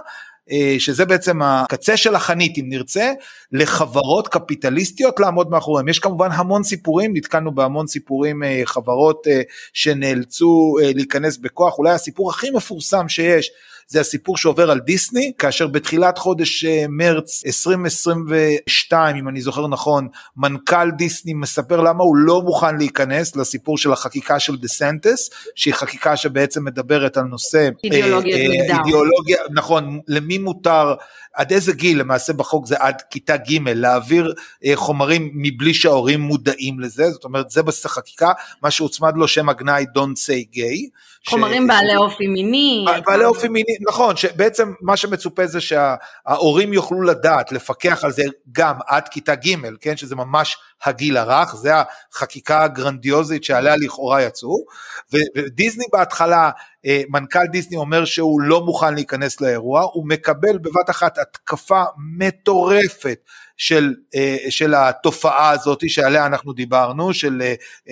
שזה 0.79 1.05
בעצם 1.05 1.43
הקצה 1.43 1.97
של 1.97 2.14
החנית 2.14 2.59
אם 2.59 2.64
נרצה, 2.69 3.12
לחברות 3.53 4.29
קפיטליסטיות 4.29 5.21
לעמוד 5.21 5.50
מאחוריהם. 5.50 5.88
יש 5.88 5.99
כמובן 5.99 6.29
המון 6.33 6.62
סיפורים, 6.62 7.17
נתקלנו 7.17 7.55
בהמון 7.55 7.87
סיפורים, 7.87 8.43
חברות 8.64 9.26
שנאלצו 9.73 10.76
להיכנס 10.83 11.37
בכוח, 11.37 11.79
אולי 11.79 11.91
הסיפור 11.91 12.31
הכי 12.31 12.50
מפורסם 12.50 13.09
שיש 13.09 13.50
זה 13.88 14.00
הסיפור 14.00 14.37
שעובר 14.37 14.71
על 14.71 14.81
דיסני, 14.81 15.33
כאשר 15.38 15.67
בתחילת 15.67 16.19
חודש 16.19 16.64
אה, 16.64 16.85
מרץ 16.88 17.43
2022, 17.47 19.17
אם 19.17 19.29
אני 19.29 19.41
זוכר 19.41 19.67
נכון, 19.67 20.09
מנכ"ל 20.37 20.91
דיסני 20.91 21.35
מספר 21.35 21.81
למה 21.81 22.05
הוא 22.05 22.17
לא 22.17 22.43
מוכן 22.43 22.76
להיכנס 22.76 23.37
לסיפור 23.37 23.79
של 23.79 23.93
החקיקה 23.93 24.41
של 24.41 24.57
דה 24.57 24.69
סנטס, 24.69 25.31
שהיא 25.55 25.75
חקיקה 25.75 26.17
שבעצם 26.17 26.64
מדברת 26.64 27.17
על 27.17 27.25
נושא 27.25 27.69
אידיאולוגיה, 27.85 28.37
אה, 28.37 28.43
אה, 28.43 28.79
אידיאולוגיה, 28.79 29.38
נכון, 29.50 30.00
למי 30.09 30.38
מותר 30.38 30.95
עד 31.35 31.53
איזה 31.53 31.73
גיל 31.73 32.00
למעשה 32.00 32.33
בחוק 32.33 32.67
זה 32.67 32.76
עד 32.79 33.03
כיתה 33.11 33.37
ג' 33.37 33.69
להעביר 33.69 34.35
אה, 34.64 34.73
חומרים 34.75 35.31
מבלי 35.35 35.75
שההורים 35.75 36.21
מודעים 36.21 36.81
לזה, 36.81 37.11
זאת 37.11 37.25
אומרת 37.25 37.50
זה 37.50 37.62
בסך 37.62 37.87
החקיקה, 37.87 38.33
מה 38.62 38.71
שהוצמד 38.71 39.12
לו 39.17 39.29
שם 39.29 39.49
הגנאי 39.49 39.85
Don't 39.85 40.19
say 40.26 40.57
gay. 40.57 40.88
חומרים 41.29 41.64
ש... 41.64 41.67
בעלי 41.69 41.97
אופי 41.97 42.26
מיני. 42.26 42.85
בעלי 43.07 43.25
אופי 43.25 43.49
מיני, 43.49 43.74
נכון, 43.81 44.16
שבעצם 44.16 44.73
מה 44.81 44.97
שמצופה 44.97 45.47
זה 45.47 45.61
שההורים 45.61 46.73
יוכלו 46.73 47.02
לדעת, 47.02 47.52
לפקח 47.52 48.04
על 48.04 48.12
זה 48.12 48.23
גם 48.52 48.76
עד 48.87 49.09
כיתה 49.09 49.35
ג', 49.35 49.57
כן, 49.81 49.97
שזה 49.97 50.16
ממש 50.16 50.57
הגיל 50.85 51.16
הרך, 51.16 51.54
זה 51.57 51.73
החקיקה 52.12 52.62
הגרנדיוזית 52.64 53.45
שעליה 53.45 53.76
לכאורה 53.76 54.23
יצאו, 54.23 54.64
ודיסני 55.12 55.85
בהתחלה, 55.93 56.50
אה, 56.87 57.02
מנכ"ל 57.09 57.47
דיסני 57.52 57.76
אומר 57.76 58.04
שהוא 58.04 58.40
לא 58.40 58.61
מוכן 58.61 58.95
להיכנס 58.95 59.40
לאירוע, 59.40 59.83
הוא 59.93 60.09
מקבל 60.09 60.59
בבת 60.59 60.90
אחת 60.90 61.19
התקפה 61.19 61.83
מטורפת 62.19 63.19
של, 63.56 63.94
אה, 64.14 64.37
של 64.49 64.75
התופעה 64.75 65.50
הזאת 65.50 65.88
שעליה 65.88 66.26
אנחנו 66.26 66.52
דיברנו, 66.52 67.14
של 67.14 67.42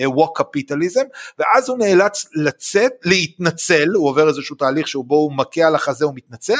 ווק 0.05 0.39
אה, 0.39 0.45
קפיטליזם, 0.45 1.03
ואז 1.39 1.69
הוא 1.69 1.77
נאלץ 1.77 2.25
לצאת, 2.35 2.91
להתנצל, 3.05 3.89
הוא 3.89 4.09
עובר 4.09 4.27
איזשהו 4.27 4.55
תהליך 4.55 4.87
שבו 4.87 5.15
הוא 5.15 5.33
מכה 5.33 5.67
על 5.67 5.75
החזה 5.75 6.07
ומתנצל, 6.07 6.59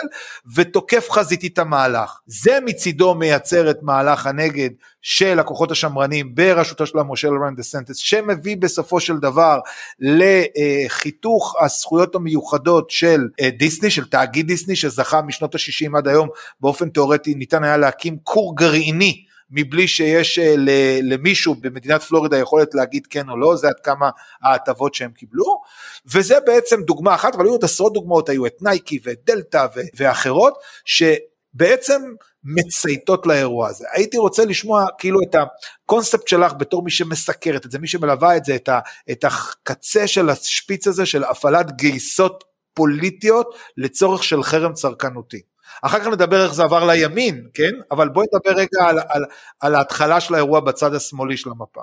ותוקף 0.56 1.08
חזיתית 1.10 1.60
המהלך. 1.60 2.20
זה 2.26 2.60
מצידו 2.66 3.16
מייצר 3.16 3.70
את 3.70 3.78
מהלך 3.82 4.28
הנגד 4.28 4.70
של 5.04 5.40
הכוחות 5.40 5.72
השמרנים 5.72 6.36
בראשותו 6.36 6.86
של 6.86 7.00
המושל 7.00 7.28
רן 7.46 7.56
דה 7.56 7.64
סנטס, 7.64 7.98
שמביא 7.98 8.58
בסופו 8.58 9.00
של 9.00 9.18
דבר 9.18 9.60
לחיתוך 10.00 11.56
הזכויות 11.62 12.16
המיוחדות 12.16 12.90
של 12.90 13.22
אה, 13.42 13.50
דיסני, 13.50 13.90
של 13.90 14.06
תאגיד 14.06 14.48
דיסני, 14.48 14.76
שזכה 14.76 15.22
משנות 15.22 15.56
ה-60 15.56 15.98
עד 15.98 16.08
היום, 16.08 16.30
באופן 16.62 16.90
תיאורטי 16.90 17.36
ניתן 17.36 17.64
היה 17.64 17.78
להקים 17.78 18.18
כור 18.24 18.56
גרעיני. 18.56 19.24
מבלי 19.56 19.88
שיש 19.88 20.40
אה, 20.40 20.56
למישהו 21.02 21.56
במדינת 21.56 22.04
פלורידה 22.04 22.38
יכולת 22.38 22.76
להגיד 22.76 23.08
כן 23.10 23.30
או 23.30 23.38
לא, 23.38 23.56
זה 23.56 23.68
עד 23.68 23.80
כמה 23.84 24.10
ההטבות 24.44 24.94
שהם 24.94 25.12
קיבלו, 25.12 25.62
וזה 26.06 26.40
בעצם 26.46 26.82
דוגמה 26.82 27.16
אחת, 27.16 27.36
אבל 27.36 27.46
היו 27.46 27.52
עוד 27.52 27.64
עשרות 27.64 27.94
דוגמאות, 27.94 28.30
היו 28.30 28.46
את 28.46 28.62
נייקי 28.62 29.00
ואת 29.04 29.20
דלתא 29.26 29.66
ואחרות, 29.96 30.54
שבעצם 30.86 32.02
מצייתות 32.44 33.28
לאירוע 33.28 33.68
הזה. 33.68 33.86
הייתי 33.94 34.18
רוצה 34.18 34.46
לשמוע 34.46 34.86
כאילו 34.98 35.20
את 35.30 35.36
הקונספט 35.36 36.28
שלך 36.28 36.54
בתור 36.54 36.84
מי 36.84 36.92
שמסקרת 36.92 37.66
את 37.66 37.72
זה, 37.72 37.80
מי 37.80 37.88
שמלווה 37.88 38.38
את 38.38 38.46
זה, 38.46 38.56
את, 38.56 38.70
ה, 38.70 38.80
את 39.12 39.24
הקצה 39.24 40.08
של 40.08 40.30
השפיץ 40.30 40.88
הזה 40.88 41.06
של 41.06 41.24
הפעלת 41.24 41.72
גייסות 41.72 42.44
פוליטיות 42.74 43.56
לצורך 43.78 44.24
של 44.24 44.44
חרם 44.44 44.74
צרכנותי. 44.74 45.42
אחר 45.82 46.00
כך 46.00 46.08
נדבר 46.08 46.44
איך 46.44 46.54
זה 46.54 46.64
עבר 46.64 46.86
לימין, 46.86 47.48
כן? 47.54 47.72
אבל 47.92 48.10
בואי 48.10 48.26
נדבר 48.34 48.60
רגע 48.60 48.90
על, 48.90 49.00
על, 49.10 49.26
על 49.60 49.76
ההתחלה 49.76 50.20
של 50.20 50.34
האירוע 50.34 50.60
בצד 50.60 50.94
השמאלי 50.94 51.38
של 51.38 51.50
המפה. 51.50 51.82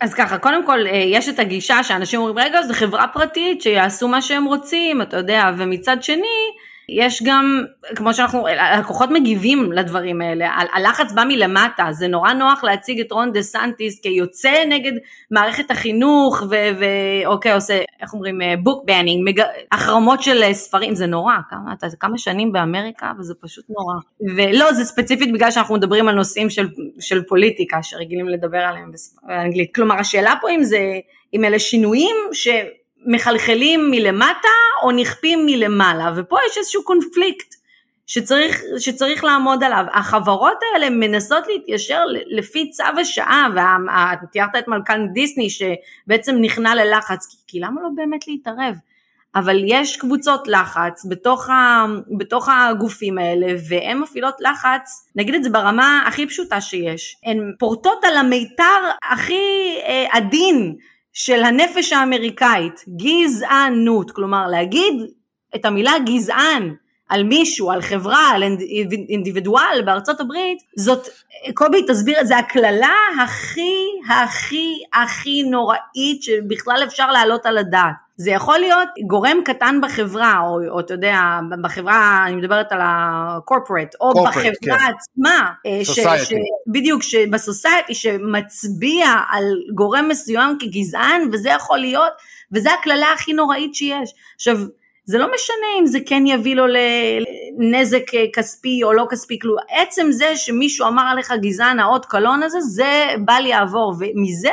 אז 0.00 0.14
ככה, 0.14 0.38
קודם 0.38 0.66
כל 0.66 0.86
אה, 0.86 0.96
יש 0.96 1.28
את 1.28 1.38
הגישה 1.38 1.84
שאנשים 1.84 2.20
אומרים, 2.20 2.38
רגע, 2.38 2.62
זו 2.62 2.74
חברה 2.74 3.06
פרטית 3.12 3.62
שיעשו 3.62 4.08
מה 4.08 4.22
שהם 4.22 4.44
רוצים, 4.44 5.02
אתה 5.02 5.16
יודע, 5.16 5.50
ומצד 5.58 6.02
שני, 6.02 6.48
יש 6.88 7.22
גם, 7.22 7.64
כמו 7.96 8.14
שאנחנו, 8.14 8.46
הלקוחות 8.46 9.10
מגיבים 9.10 9.72
לדברים 9.72 10.20
האלה, 10.20 10.50
הלחץ 10.72 11.12
בא 11.12 11.24
מלמטה, 11.28 11.86
זה 11.90 12.08
נורא 12.08 12.32
נוח 12.32 12.64
להציג 12.64 13.00
את 13.00 13.12
רון 13.12 13.32
דה 13.32 13.42
סנטיס 13.42 14.00
כיוצא 14.00 14.64
נגד 14.68 14.92
מערכת 15.30 15.70
החינוך, 15.70 16.42
ואוקיי, 16.78 17.52
עושה, 17.52 17.80
איך 18.02 18.12
אומרים, 18.12 18.40
בוק 18.62 18.84
בנינג, 18.84 19.28
מג... 19.28 19.42
החרמות 19.72 20.22
של 20.22 20.52
ספרים, 20.52 20.94
זה 20.94 21.06
נורא, 21.06 21.34
כמה, 21.50 21.72
אתה 21.72 21.86
כמה 22.00 22.18
שנים 22.18 22.52
באמריקה 22.52 23.12
וזה 23.18 23.34
פשוט 23.40 23.64
נורא. 23.68 23.94
ולא, 24.36 24.72
זה 24.72 24.84
ספציפית 24.84 25.32
בגלל 25.32 25.50
שאנחנו 25.50 25.74
מדברים 25.74 26.08
על 26.08 26.14
נושאים 26.14 26.50
של, 26.50 26.68
של 27.00 27.22
פוליטיקה, 27.22 27.82
שרגילים 27.82 28.28
לדבר 28.28 28.58
עליהם 28.58 28.90
באנגלית. 29.22 29.74
כלומר, 29.74 29.94
השאלה 29.94 30.34
פה 30.40 30.50
אם 30.50 30.64
זה, 30.64 30.78
אם 31.34 31.44
אלה 31.44 31.58
שינויים 31.58 32.16
ש... 32.32 32.48
מחלחלים 33.06 33.90
מלמטה 33.90 34.48
או 34.82 34.90
נכפים 34.90 35.46
מלמעלה, 35.46 36.12
ופה 36.16 36.36
יש 36.50 36.58
איזשהו 36.58 36.84
קונפליקט 36.84 37.54
שצריך, 38.06 38.62
שצריך 38.78 39.24
לעמוד 39.24 39.64
עליו. 39.64 39.84
החברות 39.92 40.58
האלה 40.62 40.90
מנסות 40.90 41.44
להתיישר 41.46 42.02
לפי 42.26 42.70
צו 42.70 42.84
השעה, 43.00 43.48
ותיארת 44.22 44.56
את 44.58 44.68
מלכן 44.68 45.08
דיסני 45.12 45.48
שבעצם 45.50 46.36
נכנע 46.40 46.74
ללחץ, 46.74 47.26
כי, 47.26 47.36
כי 47.46 47.60
למה 47.60 47.82
לא 47.82 47.88
באמת 47.96 48.28
להתערב? 48.28 48.74
אבל 49.34 49.62
יש 49.66 49.96
קבוצות 49.96 50.48
לחץ 50.48 51.06
בתוך, 51.08 51.50
ה, 51.50 51.84
בתוך 52.18 52.48
הגופים 52.48 53.18
האלה 53.18 53.46
והן 53.68 53.98
מפעילות 53.98 54.34
לחץ, 54.40 55.10
נגיד 55.16 55.34
את 55.34 55.44
זה 55.44 55.50
ברמה 55.50 56.04
הכי 56.06 56.26
פשוטה 56.26 56.60
שיש, 56.60 57.16
הן 57.24 57.52
פורטות 57.58 58.04
על 58.04 58.16
המיתר 58.16 58.90
הכי 59.10 59.76
אה, 59.86 60.06
עדין 60.10 60.76
של 61.20 61.44
הנפש 61.44 61.92
האמריקאית, 61.92 62.84
גזענות, 62.88 64.10
כלומר 64.10 64.46
להגיד 64.46 64.94
את 65.54 65.64
המילה 65.64 65.92
גזען 66.06 66.74
על 67.08 67.22
מישהו, 67.22 67.70
על 67.70 67.82
חברה, 67.82 68.30
על 68.34 68.42
אינדיבידואל 69.08 69.82
בארצות 69.84 70.20
הברית, 70.20 70.58
זאת, 70.76 71.08
קובי 71.54 71.82
תסביר, 71.88 72.24
זה 72.24 72.38
הקללה 72.38 72.94
הכי 73.24 73.84
הכי 74.10 74.82
הכי 74.92 75.42
נוראית 75.42 76.22
שבכלל 76.22 76.82
אפשר 76.86 77.12
להעלות 77.12 77.46
על 77.46 77.58
הדעת. 77.58 78.08
זה 78.20 78.30
יכול 78.30 78.58
להיות 78.58 78.88
גורם 79.06 79.36
קטן 79.44 79.80
בחברה, 79.82 80.40
או, 80.40 80.60
או 80.68 80.80
אתה 80.80 80.94
יודע, 80.94 81.20
בחברה, 81.62 82.24
אני 82.26 82.36
מדברת 82.36 82.72
על 82.72 82.80
ה-corporate, 82.80 83.96
או 84.00 84.12
corporate, 84.12 84.28
בחברה 84.28 84.78
כן. 84.78 84.92
עצמה, 84.96 85.52
אה, 85.66 85.80
ש, 85.84 86.00
ש, 86.00 86.32
בדיוק, 86.66 87.02
בסוסייטי, 87.30 87.94
שמצביע 87.94 89.06
על 89.30 89.44
גורם 89.74 90.08
מסוים 90.08 90.56
כגזען, 90.60 91.28
וזה 91.32 91.48
יכול 91.48 91.78
להיות, 91.78 92.12
וזה 92.52 92.70
הקללה 92.80 93.12
הכי 93.14 93.32
נוראית 93.32 93.74
שיש. 93.74 94.14
עכשיו, 94.34 94.58
זה 95.08 95.18
לא 95.18 95.26
משנה 95.34 95.66
אם 95.80 95.86
זה 95.86 95.98
כן 96.06 96.26
יביא 96.26 96.56
לו 96.56 96.64
לנזק 97.58 98.14
אה, 98.14 98.24
כספי 98.34 98.80
או 98.82 98.92
לא 98.92 99.06
כספי, 99.10 99.38
כלום, 99.38 99.56
עצם 99.70 100.06
זה 100.10 100.36
שמישהו 100.36 100.86
אמר 100.86 101.02
עליך 101.02 101.32
גזען 101.42 101.80
האות 101.80 102.06
קלון 102.06 102.42
הזה, 102.42 102.60
זה 102.60 103.06
בל 103.24 103.46
יעבור, 103.46 103.94
ומזה 103.98 104.50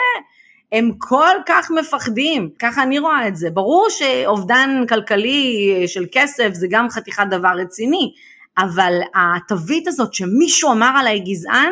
הם 0.71 0.91
כל 0.97 1.35
כך 1.45 1.71
מפחדים, 1.71 2.49
ככה 2.59 2.83
אני 2.83 2.99
רואה 2.99 3.27
את 3.27 3.35
זה. 3.35 3.49
ברור 3.49 3.87
שאובדן 3.89 4.83
כלכלי 4.89 5.83
של 5.87 6.05
כסף 6.11 6.49
זה 6.53 6.67
גם 6.69 6.89
חתיכת 6.89 7.25
דבר 7.29 7.53
רציני, 7.57 8.11
אבל 8.57 8.93
התווית 9.15 9.87
הזאת 9.87 10.13
שמישהו 10.13 10.71
אמר 10.71 10.91
עליי 10.99 11.19
גזען, 11.19 11.71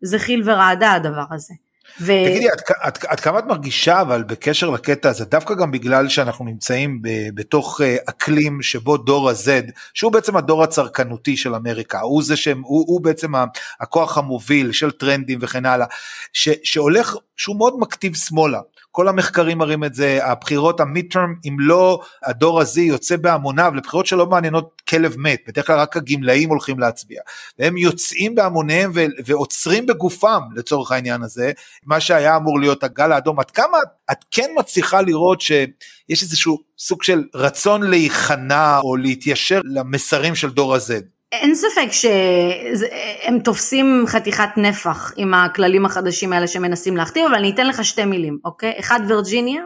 זה 0.00 0.18
חיל 0.18 0.42
ורעדה 0.44 0.92
הדבר 0.92 1.24
הזה. 1.30 1.54
ו... 2.00 2.06
תגידי, 2.06 2.48
עד, 2.48 2.60
עד, 2.80 2.98
עד 3.08 3.20
כמה 3.20 3.38
את 3.38 3.44
מרגישה 3.44 4.00
אבל 4.00 4.22
בקשר 4.22 4.70
לקטע 4.70 5.08
הזה, 5.08 5.24
דווקא 5.24 5.54
גם 5.54 5.70
בגלל 5.70 6.08
שאנחנו 6.08 6.44
נמצאים 6.44 7.02
ב, 7.02 7.08
בתוך 7.34 7.80
uh, 7.80 7.84
אקלים 8.10 8.62
שבו 8.62 8.96
דור 8.96 9.30
ה-Z, 9.30 9.70
שהוא 9.94 10.12
בעצם 10.12 10.36
הדור 10.36 10.62
הצרכנותי 10.62 11.36
של 11.36 11.54
אמריקה, 11.54 12.00
הוא 12.00 12.22
זה 12.22 12.36
שהוא 12.36 12.56
הוא 12.64 13.00
בעצם 13.00 13.32
הכוח 13.80 14.18
המוביל 14.18 14.72
של 14.72 14.90
טרנדים 14.90 15.38
וכן 15.42 15.66
הלאה, 15.66 15.86
ש, 16.32 16.48
שהולך, 16.64 17.16
שהוא 17.36 17.56
מאוד 17.56 17.74
מקטיב 17.78 18.16
שמאלה. 18.16 18.60
כל 18.92 19.08
המחקרים 19.08 19.58
מראים 19.58 19.84
את 19.84 19.94
זה, 19.94 20.18
הבחירות 20.24 20.80
המיד-טרם, 20.80 21.34
אם 21.48 21.56
לא 21.58 22.00
הדור 22.22 22.60
הזה 22.60 22.80
יוצא 22.80 23.16
בהמוניו 23.16 23.72
לבחירות 23.74 24.06
שלא 24.06 24.26
מעניינות 24.26 24.82
כלב 24.88 25.14
מת, 25.18 25.40
בדרך 25.46 25.66
כלל 25.66 25.78
רק 25.78 25.96
הגמלאים 25.96 26.48
הולכים 26.48 26.78
להצביע, 26.78 27.20
והם 27.58 27.76
יוצאים 27.76 28.34
בהמוניהם 28.34 28.90
ו- 28.94 29.06
ועוצרים 29.26 29.86
בגופם 29.86 30.40
לצורך 30.54 30.92
העניין 30.92 31.22
הזה, 31.22 31.52
מה 31.86 32.00
שהיה 32.00 32.36
אמור 32.36 32.60
להיות 32.60 32.84
הגל 32.84 33.12
האדום, 33.12 33.40
עד 33.40 33.50
כמה 33.50 33.78
את 34.12 34.18
כן 34.30 34.50
מצליחה 34.58 35.02
לראות 35.02 35.40
שיש 35.40 36.22
איזשהו 36.22 36.58
סוג 36.78 37.02
של 37.02 37.24
רצון 37.34 37.82
להיכנע 37.90 38.78
או 38.78 38.96
להתיישר 38.96 39.60
למסרים 39.64 40.34
של 40.34 40.50
דור 40.50 40.74
ה-Z? 40.74 41.11
אין 41.32 41.54
ספק 41.54 41.88
שהם 41.92 43.38
תופסים 43.38 44.04
חתיכת 44.06 44.48
נפח 44.56 45.12
עם 45.16 45.34
הכללים 45.34 45.86
החדשים 45.86 46.32
האלה 46.32 46.46
שמנסים 46.46 46.96
להכתיב, 46.96 47.26
אבל 47.26 47.34
אני 47.34 47.50
אתן 47.50 47.66
לך 47.66 47.84
שתי 47.84 48.04
מילים, 48.04 48.38
אוקיי? 48.44 48.74
אחד 48.80 49.00
וירג'יניה, 49.08 49.62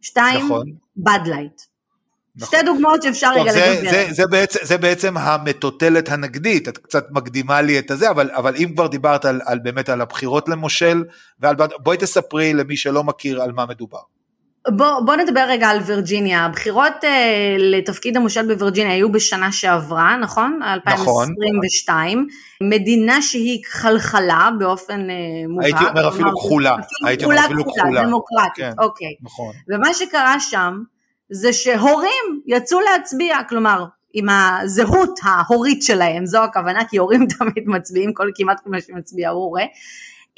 שתיים, 0.00 0.46
נכון. 0.46 0.66
בד 0.96 1.20
לייט. 1.26 1.62
נכון. 2.36 2.58
שתי 2.58 2.66
דוגמאות 2.66 3.02
שאפשר 3.02 3.30
רגע 3.32 3.52
לדבר. 3.52 3.90
זה, 3.90 4.06
זה, 4.10 4.26
בעצם, 4.26 4.58
זה 4.62 4.78
בעצם 4.78 5.16
המטוטלת 5.16 6.08
הנגדית, 6.08 6.68
את 6.68 6.78
קצת 6.78 7.06
מקדימה 7.10 7.60
לי 7.60 7.78
את 7.78 7.90
הזה, 7.90 8.10
אבל, 8.10 8.30
אבל 8.30 8.56
אם 8.56 8.72
כבר 8.74 8.86
דיברת 8.86 9.24
על, 9.24 9.40
על 9.44 9.58
באמת 9.58 9.88
על 9.88 10.00
הבחירות 10.00 10.48
למושל, 10.48 11.04
ועל, 11.40 11.56
בואי 11.82 11.96
תספרי 11.96 12.54
למי 12.54 12.76
שלא 12.76 13.04
מכיר 13.04 13.42
על 13.42 13.52
מה 13.52 13.66
מדובר. 13.66 14.00
בוא, 14.68 15.00
בוא 15.00 15.16
נדבר 15.16 15.44
רגע 15.48 15.68
על 15.68 15.78
וירג'יניה, 15.80 16.44
הבחירות 16.44 16.92
uh, 17.00 17.06
לתפקיד 17.58 18.16
המושל 18.16 18.54
בווירג'יניה 18.54 18.92
היו 18.92 19.12
בשנה 19.12 19.52
שעברה, 19.52 20.16
נכון? 20.16 20.60
2022, 20.62 22.18
נכון. 22.18 22.68
מדינה 22.68 23.22
שהיא 23.22 23.62
חלחלה 23.66 24.50
באופן 24.58 25.00
uh, 25.10 25.48
מובהק. 25.48 25.64
הייתי 25.64 25.84
אומר 25.90 26.08
אפילו 26.08 26.30
כחולה, 26.38 26.76
הייתי 27.06 27.24
אומר 27.24 27.38
אפילו 27.44 27.64
כחולה. 27.64 28.02
דמוקרטית, 28.02 28.54
כן, 28.56 28.72
אוקיי. 28.78 29.14
נכון. 29.22 29.52
ומה 29.68 29.94
שקרה 29.94 30.40
שם, 30.40 30.82
זה 31.30 31.52
שהורים 31.52 32.40
יצאו 32.46 32.80
להצביע, 32.80 33.36
כלומר, 33.48 33.84
עם 34.12 34.26
הזהות 34.28 35.20
ההורית 35.22 35.82
שלהם, 35.82 36.26
זו 36.26 36.44
הכוונה, 36.44 36.84
כי 36.90 36.96
הורים 36.96 37.26
תמיד 37.38 37.64
מצביעים, 37.66 38.14
כל 38.14 38.30
כמעט 38.34 38.60
כל 38.64 38.70
מה 38.70 38.80
שמצביע 38.80 39.30
הוא 39.30 39.42
הורה. 39.42 39.64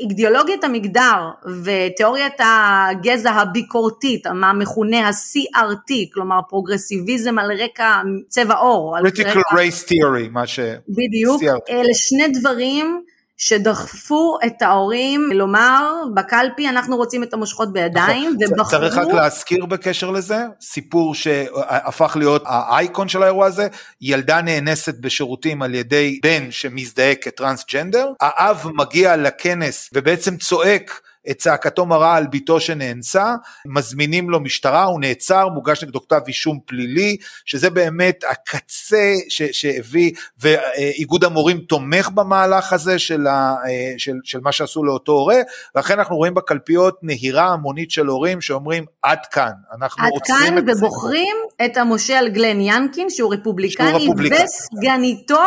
אידיאולוגיית 0.00 0.64
המגדר 0.64 1.30
ותיאוריית 1.64 2.34
הגזע 2.38 3.30
הביקורתית, 3.30 4.26
מה 4.26 4.52
מכונה 4.52 5.08
ה-CRT, 5.08 5.92
כלומר 6.14 6.40
פרוגרסיביזם 6.48 7.38
על 7.38 7.52
רקע 7.52 8.00
צבע 8.28 8.54
עור. 8.54 8.96
Critical 8.98 9.28
רקע... 9.28 9.40
Race 9.40 9.88
Theory, 9.88 10.28
מה 10.30 10.46
ש... 10.46 10.60
בדיוק, 10.88 11.42
CRT. 11.42 11.70
אלה 11.70 11.94
שני 11.94 12.28
דברים 12.28 13.02
שדחפו 13.44 14.38
את 14.46 14.62
ההורים 14.62 15.30
לומר 15.34 15.92
בקלפי 16.14 16.68
אנחנו 16.68 16.96
רוצים 16.96 17.22
את 17.22 17.34
המושכות 17.34 17.72
בידיים 17.72 18.36
נכון. 18.40 18.52
ובחרו... 18.52 18.70
צריך 18.70 18.98
רק 18.98 19.08
להזכיר 19.08 19.66
בקשר 19.66 20.10
לזה, 20.10 20.44
סיפור 20.60 21.14
שהפך 21.14 22.16
להיות 22.16 22.42
האייקון 22.46 23.08
של 23.08 23.22
האירוע 23.22 23.46
הזה, 23.46 23.68
ילדה 24.00 24.42
נאנסת 24.42 24.94
בשירותים 24.94 25.62
על 25.62 25.74
ידי 25.74 26.20
בן 26.22 26.50
שמזדהה 26.50 27.14
כטרנסג'נדר, 27.14 28.12
האב 28.20 28.66
מגיע 28.74 29.16
לכנס 29.16 29.90
ובעצם 29.94 30.36
צועק 30.36 31.00
את 31.30 31.36
צעקתו 31.36 31.86
מרה 31.86 32.16
על 32.16 32.26
ביתו 32.26 32.60
שנאנסה, 32.60 33.34
מזמינים 33.66 34.30
לו 34.30 34.40
משטרה, 34.40 34.82
הוא 34.82 35.00
נעצר, 35.00 35.48
מוגש 35.48 35.84
נגדו 35.84 36.02
כתב 36.02 36.20
אישום 36.28 36.58
פלילי, 36.66 37.16
שזה 37.44 37.70
באמת 37.70 38.24
הקצה 38.30 39.14
ש, 39.28 39.42
שהביא, 39.42 40.12
ואיגוד 40.38 41.24
המורים 41.24 41.58
תומך 41.58 42.08
במהלך 42.08 42.72
הזה 42.72 42.98
של, 42.98 43.26
ה, 43.26 43.54
של, 43.98 44.16
של 44.24 44.40
מה 44.42 44.52
שעשו 44.52 44.84
לאותו 44.84 45.12
הורה, 45.12 45.40
ולכן 45.74 45.98
אנחנו 45.98 46.16
רואים 46.16 46.34
בקלפיות 46.34 46.98
נהירה 47.02 47.48
המונית 47.48 47.90
של 47.90 48.06
הורים 48.06 48.40
שאומרים 48.40 48.84
עד 49.02 49.26
כאן, 49.30 49.52
אנחנו 49.76 50.04
את. 50.04 50.30
עד 50.30 50.38
כאן 50.38 50.58
ובוחרים 50.68 51.36
את 51.64 51.76
המושל 51.76 52.28
גלן 52.28 52.60
ינקין 52.60 53.10
שהוא 53.10 53.34
רפובליקני, 53.34 53.90
שהוא 53.90 54.02
רפובליקני. 54.02 54.44
וסגניתו. 54.44 55.44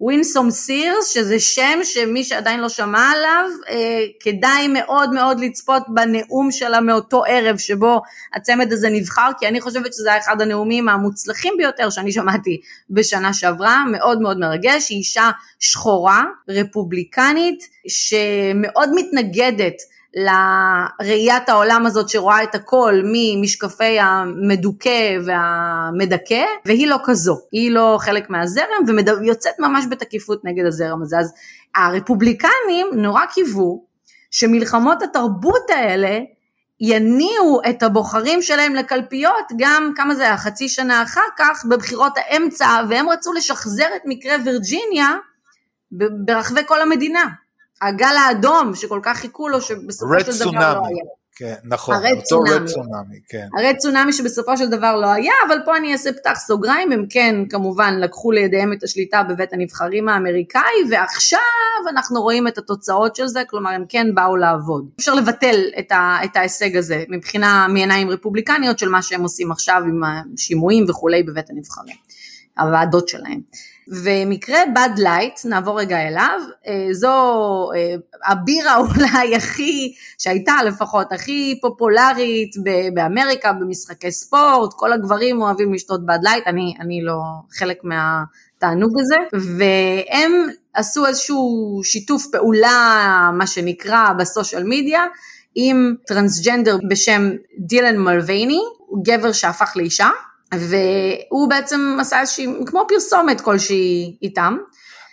ווינסום 0.00 0.50
סירס, 0.50 1.08
שזה 1.08 1.40
שם 1.40 1.78
שמי 1.82 2.24
שעדיין 2.24 2.60
לא 2.60 2.68
שמע 2.68 3.10
עליו, 3.10 3.44
אה, 3.68 4.04
כדאי 4.20 4.68
מאוד 4.68 5.12
מאוד 5.12 5.40
לצפות 5.40 5.82
בנאום 5.88 6.50
שלה 6.50 6.80
מאותו 6.80 7.22
ערב 7.28 7.58
שבו 7.58 8.02
הצמד 8.34 8.72
הזה 8.72 8.88
נבחר, 8.90 9.30
כי 9.38 9.48
אני 9.48 9.60
חושבת 9.60 9.94
שזה 9.94 10.10
היה 10.12 10.18
אחד 10.18 10.40
הנאומים 10.40 10.88
המוצלחים 10.88 11.54
ביותר 11.56 11.90
שאני 11.90 12.12
שמעתי 12.12 12.60
בשנה 12.90 13.34
שעברה, 13.34 13.84
מאוד 13.92 14.20
מאוד 14.20 14.38
מרגש, 14.38 14.90
היא 14.90 14.98
אישה 14.98 15.30
שחורה, 15.58 16.24
רפובליקנית, 16.48 17.68
שמאוד 17.88 18.90
מתנגדת 18.94 19.76
לראיית 20.14 21.48
העולם 21.48 21.86
הזאת 21.86 22.08
שרואה 22.08 22.42
את 22.42 22.54
הכל 22.54 22.94
ממשקפי 23.04 24.00
המדוכא 24.00 25.16
והמדכא, 25.26 26.44
והיא 26.64 26.86
לא 26.86 26.96
כזו, 27.04 27.38
היא 27.52 27.70
לא 27.70 27.98
חלק 28.00 28.30
מהזרם 28.30 28.84
ויוצאת 29.20 29.58
ממש 29.58 29.84
בתקיפות 29.90 30.44
נגד 30.44 30.66
הזרם 30.66 31.02
הזה. 31.02 31.18
אז 31.18 31.32
הרפובליקנים 31.74 32.86
נורא 32.92 33.26
קיוו 33.26 33.84
שמלחמות 34.30 35.02
התרבות 35.02 35.70
האלה 35.70 36.18
יניעו 36.80 37.60
את 37.70 37.82
הבוחרים 37.82 38.42
שלהם 38.42 38.74
לקלפיות 38.74 39.44
גם, 39.58 39.92
כמה 39.96 40.14
זה 40.14 40.22
היה, 40.22 40.36
חצי 40.36 40.68
שנה 40.68 41.02
אחר 41.02 41.20
כך, 41.38 41.64
בבחירות 41.70 42.12
האמצע, 42.16 42.80
והם 42.88 43.08
רצו 43.08 43.32
לשחזר 43.32 43.88
את 43.96 44.02
מקרה 44.04 44.36
וירג'יניה 44.44 45.08
ברחבי 46.24 46.60
כל 46.66 46.82
המדינה. 46.82 47.24
הגל 47.82 48.16
האדום 48.26 48.74
שכל 48.74 49.00
כך 49.02 49.16
חיכו 49.16 49.48
לו 49.48 49.60
שבסופו 49.60 50.20
של 50.32 50.38
דבר 50.44 50.74
לא 50.74 50.86
היה. 50.86 51.04
כן, 51.40 51.54
נכון, 51.64 51.94
הרי 51.94 52.22
צונאמי, 52.22 52.66
צונאמי, 52.66 53.20
כן. 53.28 53.46
הרי 53.58 53.76
צונאמי 53.76 54.12
שבסופו 54.12 54.56
של 54.56 54.68
דבר 54.68 54.96
לא 54.96 55.12
היה, 55.12 55.32
אבל 55.48 55.58
פה 55.64 55.76
אני 55.76 55.92
אעשה 55.92 56.12
פתח 56.12 56.38
סוגריים, 56.38 56.92
הם 56.92 57.04
כן 57.10 57.36
כמובן 57.50 58.00
לקחו 58.00 58.32
לידיהם 58.32 58.72
את 58.72 58.82
השליטה 58.82 59.22
בבית 59.22 59.52
הנבחרים 59.52 60.08
האמריקאי, 60.08 60.72
ועכשיו 60.90 61.40
אנחנו 61.90 62.22
רואים 62.22 62.48
את 62.48 62.58
התוצאות 62.58 63.16
של 63.16 63.26
זה, 63.26 63.42
כלומר 63.46 63.70
הם 63.70 63.84
כן 63.88 64.14
באו 64.14 64.36
לעבוד. 64.36 64.88
אפשר 64.98 65.14
לבטל 65.14 65.60
את, 65.78 65.92
ה, 65.92 66.18
את 66.24 66.36
ההישג 66.36 66.76
הזה 66.76 67.04
מבחינה 67.08 67.66
מעיניים 67.68 68.10
רפובליקניות 68.10 68.78
של 68.78 68.88
מה 68.88 69.02
שהם 69.02 69.22
עושים 69.22 69.52
עכשיו 69.52 69.82
עם 69.88 70.00
השימועים 70.04 70.84
וכולי 70.88 71.22
בבית 71.22 71.50
הנבחרים, 71.50 71.96
הוועדות 72.58 73.08
שלהם. 73.08 73.40
ומקרה 73.90 74.58
בד 74.74 74.98
לייט, 74.98 75.40
נעבור 75.44 75.80
רגע 75.80 76.08
אליו, 76.08 76.40
אה, 76.66 76.88
זו 76.92 77.08
אה, 77.74 77.94
הבירה 78.26 78.76
אולי 78.76 79.34
הכי, 79.36 79.94
שהייתה 80.18 80.52
לפחות, 80.66 81.12
הכי 81.12 81.58
פופולרית 81.62 82.50
באמריקה 82.94 83.52
במשחקי 83.52 84.12
ספורט, 84.12 84.70
כל 84.76 84.92
הגברים 84.92 85.42
אוהבים 85.42 85.74
לשתות 85.74 86.06
בד 86.06 86.18
לייט, 86.22 86.46
אני, 86.46 86.74
אני 86.80 87.00
לא 87.02 87.20
חלק 87.52 87.78
מהתענוג 87.84 88.92
הזה, 89.00 89.38
והם 89.58 90.32
עשו 90.74 91.06
איזשהו 91.06 91.80
שיתוף 91.84 92.26
פעולה, 92.32 93.30
מה 93.38 93.46
שנקרא 93.46 94.12
בסושיאל 94.18 94.62
מדיה, 94.64 95.02
עם 95.54 95.94
טרנסג'נדר 96.06 96.78
בשם 96.90 97.30
דילן 97.58 97.96
מלווייני, 97.98 98.60
גבר 99.02 99.32
שהפך 99.32 99.72
לאישה, 99.76 100.08
והוא 100.54 101.48
בעצם 101.48 101.96
עשה 102.00 102.20
איזושהי, 102.20 102.46
כמו 102.66 102.84
פרסומת 102.88 103.40
כלשהי 103.40 104.18
איתם. 104.22 104.56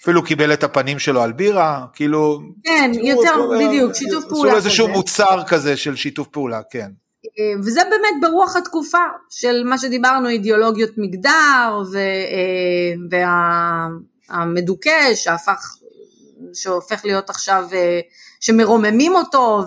אפילו 0.02 0.24
קיבל 0.24 0.54
את 0.54 0.64
הפנים 0.64 1.00
שלו 1.00 1.22
על 1.22 1.32
בירה, 1.32 1.86
כאילו... 1.94 2.40
כן, 2.64 2.92
יותר, 3.04 3.50
בדיוק, 3.60 3.94
שיתוף 3.94 4.26
פעולה 4.30 4.52
כזה. 4.52 4.68
איזשהו 4.68 4.88
מוצר 4.88 5.44
כזה 5.48 5.78
של 5.78 5.96
שיתוף 5.96 6.28
פעולה, 6.28 6.62
כן. 6.70 6.88
אה, 7.40 7.60
וזה 7.60 7.82
באמת 7.90 8.22
ברוח 8.22 8.56
התקופה 8.56 9.04
של 9.30 9.64
מה 9.66 9.78
שדיברנו, 9.78 10.30
אידיאולוגיות 10.30 10.90
מגדר 10.98 11.82
אה, 11.96 12.94
והמדוכא 14.30 15.16
שהפך, 15.16 15.76
שהופך 16.54 17.06
להיות 17.06 17.30
עכשיו, 17.30 17.66
אה, 17.74 18.00
שמרוממים 18.40 19.16
אותו 19.16 19.64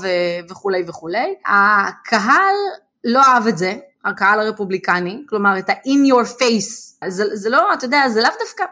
וכולי 0.50 0.82
וכולי. 0.86 1.34
הקהל 1.46 2.54
לא 3.04 3.20
אהב 3.22 3.46
את 3.46 3.58
זה, 3.58 3.74
הקהל 4.04 4.40
הרפובליקני, 4.40 5.22
כלומר 5.28 5.58
את 5.58 5.70
ה-in 5.70 6.12
your 6.12 6.26
face, 6.26 7.08
זה, 7.08 7.24
זה 7.36 7.50
לא, 7.50 7.72
אתה 7.74 7.84
יודע, 7.84 8.08
זה 8.08 8.20
לאו 8.20 8.30
דווקא, 8.40 8.64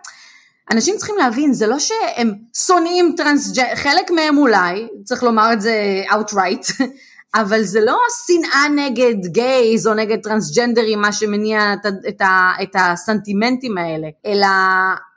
אנשים 0.73 0.97
צריכים 0.97 1.17
להבין, 1.17 1.53
זה 1.53 1.67
לא 1.67 1.79
שהם 1.79 2.35
שונאים 2.55 3.15
טרנסג'נדר, 3.17 3.77
חלק 3.77 4.11
מהם 4.11 4.39
אולי, 4.39 4.89
צריך 5.05 5.23
לומר 5.23 5.53
את 5.53 5.61
זה 5.61 6.03
outright, 6.09 6.85
אבל 7.41 7.63
זה 7.63 7.81
לא 7.81 7.99
שנאה 8.27 8.69
נגד 8.69 9.27
גייז 9.27 9.87
או 9.87 9.95
נגד 9.95 10.19
טרנסג'נדרים, 10.23 11.01
מה 11.01 11.13
שמניע 11.13 11.73
את, 11.73 11.87
את, 12.09 12.23
את 12.63 12.77
הסנטימנטים 12.79 13.79
האלה, 13.79 14.09
אלא 14.27 14.47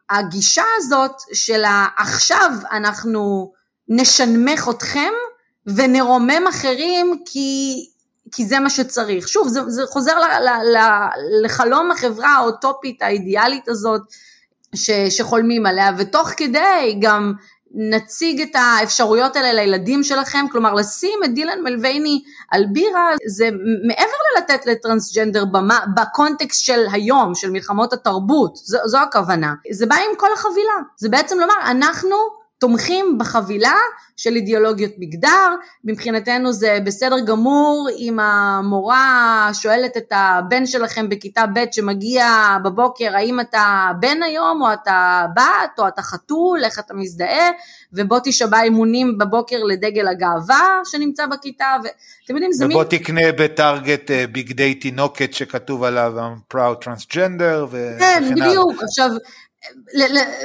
הגישה 0.09 0.63
הזאת 0.77 1.15
של 1.33 1.63
עכשיו 1.97 2.51
אנחנו 2.71 3.51
נשנמך 3.89 4.69
אתכם 4.69 5.11
ונרומם 5.65 6.47
אחרים 6.49 7.23
כי 7.25 7.85
כי 8.31 8.45
זה 8.45 8.59
מה 8.59 8.69
שצריך. 8.69 9.27
שוב, 9.27 9.47
זה, 9.47 9.61
זה 9.67 9.83
חוזר 9.89 10.19
ל, 10.19 10.23
ל, 10.23 10.77
ל, 10.77 10.79
לחלום 11.45 11.91
החברה 11.91 12.29
האוטופית 12.29 13.01
האידיאלית 13.01 13.67
הזאת 13.67 14.01
ש, 14.75 14.91
שחולמים 15.09 15.65
עליה, 15.65 15.91
ותוך 15.97 16.29
כדי 16.37 16.97
גם 17.01 17.33
נציג 17.73 18.41
את 18.41 18.55
האפשרויות 18.55 19.35
האלה 19.35 19.53
לילדים 19.53 20.03
שלכם, 20.03 20.45
כלומר 20.51 20.73
לשים 20.73 21.19
את 21.25 21.33
דילן 21.33 21.63
מלווייני 21.63 22.21
על 22.51 22.65
בירה, 22.71 23.09
זה 23.27 23.49
מעבר 23.87 24.17
ללתת 24.35 24.65
לטרנסג'נדר 24.65 25.45
במה, 25.45 25.79
בקונטקסט 25.95 26.65
של 26.65 26.85
היום, 26.91 27.35
של 27.35 27.49
מלחמות 27.49 27.93
התרבות, 27.93 28.55
זו, 28.55 28.77
זו 28.85 28.97
הכוונה. 28.97 29.53
זה 29.71 29.85
בא 29.85 29.95
עם 29.95 30.15
כל 30.17 30.33
החבילה, 30.33 30.73
זה 30.97 31.09
בעצם 31.09 31.39
לומר, 31.39 31.53
אנחנו 31.65 32.15
תומכים 32.61 33.17
בחבילה 33.17 33.73
של 34.17 34.35
אידיאולוגיות 34.35 34.91
מגדר, 34.97 35.55
מבחינתנו 35.83 36.53
זה 36.53 36.77
בסדר 36.85 37.19
גמור 37.19 37.87
אם 37.97 38.19
המורה 38.19 39.49
שואלת 39.53 39.97
את 39.97 40.11
הבן 40.11 40.65
שלכם 40.65 41.09
בכיתה 41.09 41.45
ב' 41.53 41.63
שמגיע 41.71 42.25
בבוקר 42.63 43.15
האם 43.15 43.39
אתה 43.39 43.91
בן 43.99 44.23
היום 44.23 44.61
או 44.61 44.73
אתה 44.73 45.25
בת 45.35 45.79
או 45.79 45.87
אתה 45.87 46.01
חתול, 46.01 46.63
איך 46.63 46.79
אתה 46.79 46.93
מזדהה? 46.93 47.49
ובוא 47.93 48.19
תשבע 48.23 48.61
אימונים 48.61 49.17
בבוקר 49.17 49.63
לדגל 49.63 50.07
הגאווה 50.07 50.79
שנמצא 50.85 51.25
בכיתה 51.25 51.75
ואתם 51.83 52.35
יודעים 52.35 52.51
זה 52.51 52.67
מין... 52.67 52.77
ובוא 52.77 52.89
תקנה 52.89 53.31
בטארגט 53.37 54.11
אה, 54.11 54.25
בגדי 54.27 54.73
תינוקת 54.75 55.33
שכתוב 55.33 55.83
עליו 55.83 56.13
I'm 56.17 56.55
proud 56.55 56.85
transgender 56.85 57.65
ו... 57.71 57.95
כן 57.99 58.23
בדיוק. 58.35 58.83
עכשיו 58.83 59.09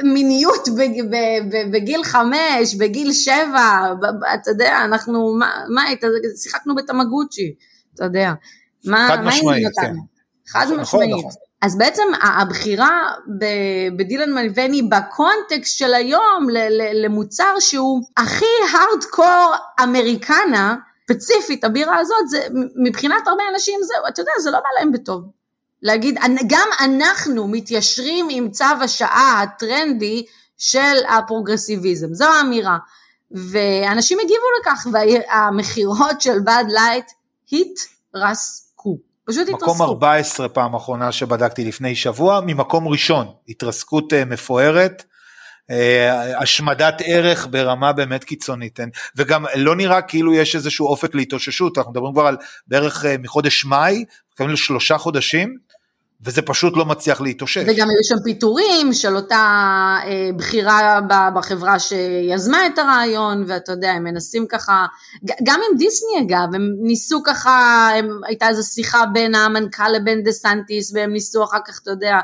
מיניות 0.03 0.67
בגיל 1.71 2.03
חמש, 2.03 2.75
בגיל 2.79 3.13
שבע, 3.13 3.93
אתה 4.33 4.51
יודע, 4.51 4.77
אנחנו, 4.83 5.33
מה, 5.69 5.83
שיחקנו 6.43 6.75
בתמגוצ'י, 6.75 7.53
אתה 7.95 8.03
יודע. 8.03 8.33
חד 8.85 9.17
משמעית, 9.23 9.67
כן. 9.81 9.93
חד 10.47 10.65
נכון, 10.65 10.79
משמעית. 10.79 11.11
נכון. 11.17 11.31
אז 11.61 11.77
בעצם 11.77 12.03
הבחירה 12.21 13.11
בדילן 13.97 14.33
מלווני 14.33 14.81
בקונטקסט 14.81 15.77
של 15.77 15.93
היום 15.93 16.47
למוצר 16.93 17.59
שהוא 17.59 18.01
הכי 18.17 18.45
הארדקור 18.73 19.53
אמריקנה, 19.83 20.75
ספציפית 21.11 21.63
הבירה 21.63 21.97
הזאת, 21.99 22.29
זה, 22.29 22.47
מבחינת 22.83 23.27
הרבה 23.27 23.43
אנשים 23.53 23.79
זהו, 23.83 24.07
אתה 24.07 24.21
יודע, 24.21 24.31
זה 24.39 24.51
לא 24.51 24.57
בא 24.59 24.69
להם 24.79 24.91
בטוב. 24.91 25.23
להגיד, 25.81 26.19
גם 26.47 26.67
אנחנו 26.79 27.47
מתיישרים 27.47 28.27
עם 28.31 28.49
צו 28.51 28.65
השעה 28.83 29.41
הטרנדי 29.43 30.25
של 30.57 30.97
הפרוגרסיביזם, 31.09 32.13
זו 32.13 32.25
האמירה. 32.25 32.77
ואנשים 33.31 34.17
הגיבו 34.19 34.45
לכך, 34.61 34.87
והמכירות 34.93 36.21
של 36.21 36.39
בד 36.39 36.63
לייט 36.67 37.11
התרסקו. 37.51 38.97
פשוט 39.25 39.47
התרסקו. 39.47 39.73
מקום 39.73 39.81
14 39.81 40.49
פעם 40.49 40.75
אחרונה 40.75 41.11
שבדקתי 41.11 41.65
לפני 41.65 41.95
שבוע, 41.95 42.41
ממקום 42.45 42.87
ראשון, 42.87 43.27
התרסקות 43.49 44.13
אה, 44.13 44.25
מפוארת. 44.25 45.03
אה, 45.71 46.39
השמדת 46.39 47.01
ערך 47.05 47.47
ברמה 47.51 47.93
באמת 47.93 48.23
קיצונית, 48.23 48.79
וגם 49.15 49.45
לא 49.55 49.75
נראה 49.75 50.01
כאילו 50.01 50.33
יש 50.33 50.55
איזשהו 50.55 50.87
אופק 50.87 51.15
להתאוששות, 51.15 51.77
אנחנו 51.77 51.91
מדברים 51.91 52.13
כבר 52.13 52.27
על 52.27 52.37
בערך 52.67 53.05
אה, 53.05 53.15
מחודש 53.19 53.65
מאי, 53.65 54.05
מתכוונים 54.31 54.53
לשלושה 54.53 54.97
חודשים, 54.97 55.57
וזה 56.21 56.41
פשוט 56.41 56.77
לא 56.77 56.85
מצליח 56.85 57.21
להתאושש. 57.21 57.63
וגם 57.67 57.89
היו 57.89 58.03
שם 58.03 58.15
פיטורים 58.23 58.93
של 58.93 59.15
אותה 59.15 59.35
אה, 60.05 60.29
בחירה 60.37 60.99
בחברה 61.35 61.79
שיזמה 61.79 62.67
את 62.67 62.77
הרעיון, 62.77 63.43
ואתה 63.47 63.71
יודע, 63.71 63.91
הם 63.91 64.03
מנסים 64.03 64.45
ככה, 64.49 64.85
גם 65.43 65.59
עם 65.71 65.77
דיסני 65.77 66.25
אגב, 66.27 66.55
הם 66.55 66.61
ניסו 66.81 67.23
ככה, 67.23 67.89
הם, 67.97 68.19
הייתה 68.27 68.49
איזו 68.49 68.63
שיחה 68.63 69.05
בין 69.13 69.35
המנכ"ל 69.35 69.89
לבין 69.89 70.23
דה 70.23 70.31
סנטיס, 70.31 70.91
והם 70.95 71.13
ניסו 71.13 71.43
אחר 71.43 71.59
כך, 71.67 71.79
אתה 71.83 71.91
יודע, 71.91 72.19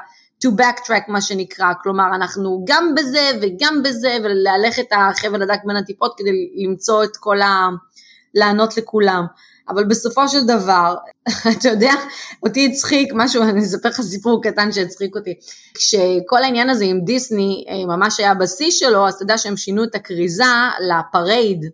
to 0.45 0.49
backtrack 0.49 1.03
מה 1.07 1.21
שנקרא, 1.21 1.73
כלומר 1.83 2.15
אנחנו 2.15 2.65
גם 2.67 2.95
בזה 2.95 3.31
וגם 3.41 3.83
בזה, 3.83 4.17
ולהלך 4.23 4.79
את 4.79 4.87
החבל 4.91 5.41
הדק 5.41 5.59
בין 5.65 5.75
הטיפות 5.75 6.13
כדי 6.17 6.29
למצוא 6.65 7.03
את 7.03 7.17
כל 7.17 7.41
ה... 7.41 7.69
לענות 8.33 8.77
לכולם. 8.77 9.25
אבל 9.69 9.83
בסופו 9.83 10.27
של 10.27 10.45
דבר, 10.45 10.95
אתה 11.59 11.69
יודע, 11.69 11.93
אותי 12.43 12.65
הצחיק 12.71 13.11
משהו, 13.15 13.43
אני 13.43 13.61
אספר 13.61 13.89
לך 13.89 14.01
סיפור 14.01 14.43
קטן 14.43 14.71
שהצחיק 14.71 15.15
אותי. 15.15 15.33
כשכל 15.73 16.43
העניין 16.43 16.69
הזה 16.69 16.85
עם 16.85 17.01
דיסני 17.01 17.65
אה, 17.69 17.95
ממש 17.97 18.19
היה 18.19 18.33
בשיא 18.33 18.71
שלו, 18.71 19.07
אז 19.07 19.13
אתה 19.13 19.23
יודע 19.23 19.37
שהם 19.37 19.57
שינו 19.57 19.83
את 19.83 19.95
הכריזה 19.95 20.43
לפרייד 20.89 21.65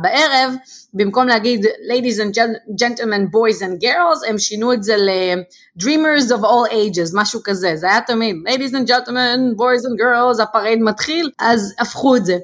בערב, 0.00 0.54
במקום 0.94 1.28
להגיד 1.28 1.64
ladies 1.64 2.16
and 2.16 2.34
gentlemen, 2.82 3.22
boys 3.30 3.62
and 3.62 3.84
girls, 3.84 4.28
הם 4.28 4.38
שינו 4.38 4.72
את 4.72 4.82
זה 4.82 4.96
ל-dreamers 4.96 6.28
of 6.28 6.40
all 6.40 6.72
ages, 6.72 7.10
משהו 7.14 7.40
כזה, 7.44 7.76
זה 7.76 7.86
היה 7.86 8.00
תמיד 8.06 8.36
ladies 8.46 8.72
and 8.72 8.88
gentlemen, 8.88 9.56
boys 9.56 9.84
and 9.84 10.00
girls, 10.00 10.42
הפרייד 10.42 10.78
מתחיל, 10.82 11.30
אז 11.38 11.74
הפכו 11.78 12.16
את 12.16 12.26
זה. 12.26 12.38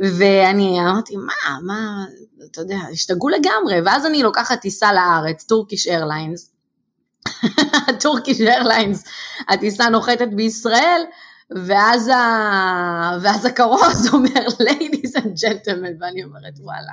ואני 0.00 0.80
אמרתי, 0.80 1.16
מה, 1.16 1.58
מה, 1.62 2.04
אתה 2.50 2.60
יודע, 2.60 2.78
השתגעו 2.92 3.28
לגמרי, 3.28 3.80
ואז 3.84 4.06
אני 4.06 4.22
לוקחת 4.22 4.60
טיסה 4.60 4.92
לארץ, 4.92 5.44
טורקיש 5.44 5.86
איירליינס, 5.86 6.50
טורקיש 8.00 8.40
איירליינס, 8.40 9.04
הטיסה 9.48 9.88
נוחתת 9.88 10.28
בישראל, 10.36 11.02
ואז, 11.66 12.08
ה... 12.08 13.18
ואז 13.22 13.44
הכרוז 13.44 14.14
אומר 14.14 14.46
ladies 14.62 15.16
and 15.16 15.44
gentlemen, 15.44 15.94
ואני 16.00 16.24
אומרת 16.24 16.54
וואלה, 16.60 16.92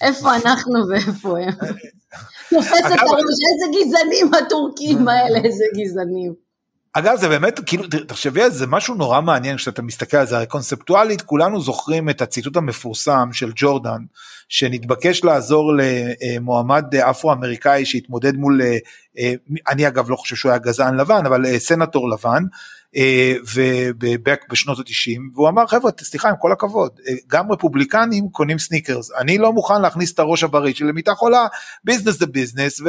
איפה 0.00 0.36
אנחנו 0.36 0.88
ואיפה 0.88 1.38
הם? 1.38 1.52
תופס 2.50 2.78
את 2.78 3.00
הראש, 3.00 3.36
איזה 3.50 3.66
גזענים 3.80 4.34
הטורקים 4.34 5.08
האלה, 5.08 5.38
איזה 5.38 5.64
גזענים. 5.76 6.49
אגב 6.92 7.16
זה 7.16 7.28
באמת 7.28 7.60
כאילו 7.66 7.84
תחשבי 8.06 8.42
על 8.42 8.50
זה 8.50 8.66
משהו 8.66 8.94
נורא 8.94 9.20
מעניין 9.20 9.56
כשאתה 9.56 9.82
מסתכל 9.82 10.16
על 10.16 10.26
זה 10.26 10.36
הרי 10.36 10.46
קונספטואלית 10.46 11.22
כולנו 11.22 11.60
זוכרים 11.60 12.08
את 12.10 12.20
הציטוט 12.22 12.56
המפורסם 12.56 13.28
של 13.32 13.52
ג'ורדן 13.56 13.98
שנתבקש 14.48 15.24
לעזור 15.24 15.72
למועמד 15.76 16.94
אפרו 16.94 17.32
אמריקאי 17.32 17.86
שהתמודד 17.86 18.36
מול 18.36 18.62
אה, 18.62 18.78
אה, 19.18 19.32
אני 19.68 19.88
אגב 19.88 20.10
לא 20.10 20.16
חושב 20.16 20.36
שהוא 20.36 20.50
היה 20.50 20.58
גזען 20.58 20.96
לבן 20.96 21.26
אבל 21.26 21.46
אה, 21.46 21.58
סנטור 21.58 22.10
לבן 22.10 22.42
בשנות 24.50 24.78
ה-90 24.78 25.20
והוא 25.34 25.48
אמר 25.48 25.66
חבר'ה 25.66 25.90
סליחה 26.00 26.28
עם 26.28 26.34
כל 26.40 26.52
הכבוד 26.52 27.00
אה, 27.08 27.14
גם 27.26 27.52
רפובליקנים 27.52 28.28
קונים 28.28 28.58
סניקרס. 28.58 29.10
אני 29.18 29.38
לא 29.38 29.52
מוכן 29.52 29.82
להכניס 29.82 30.12
את 30.12 30.18
הראש 30.18 30.44
הבריא 30.44 30.74
שלי 30.74 30.88
למיטה 30.88 31.14
חולה 31.14 31.46
ביזנס 31.84 32.18
זה 32.18 32.26
ביזנס 32.26 32.80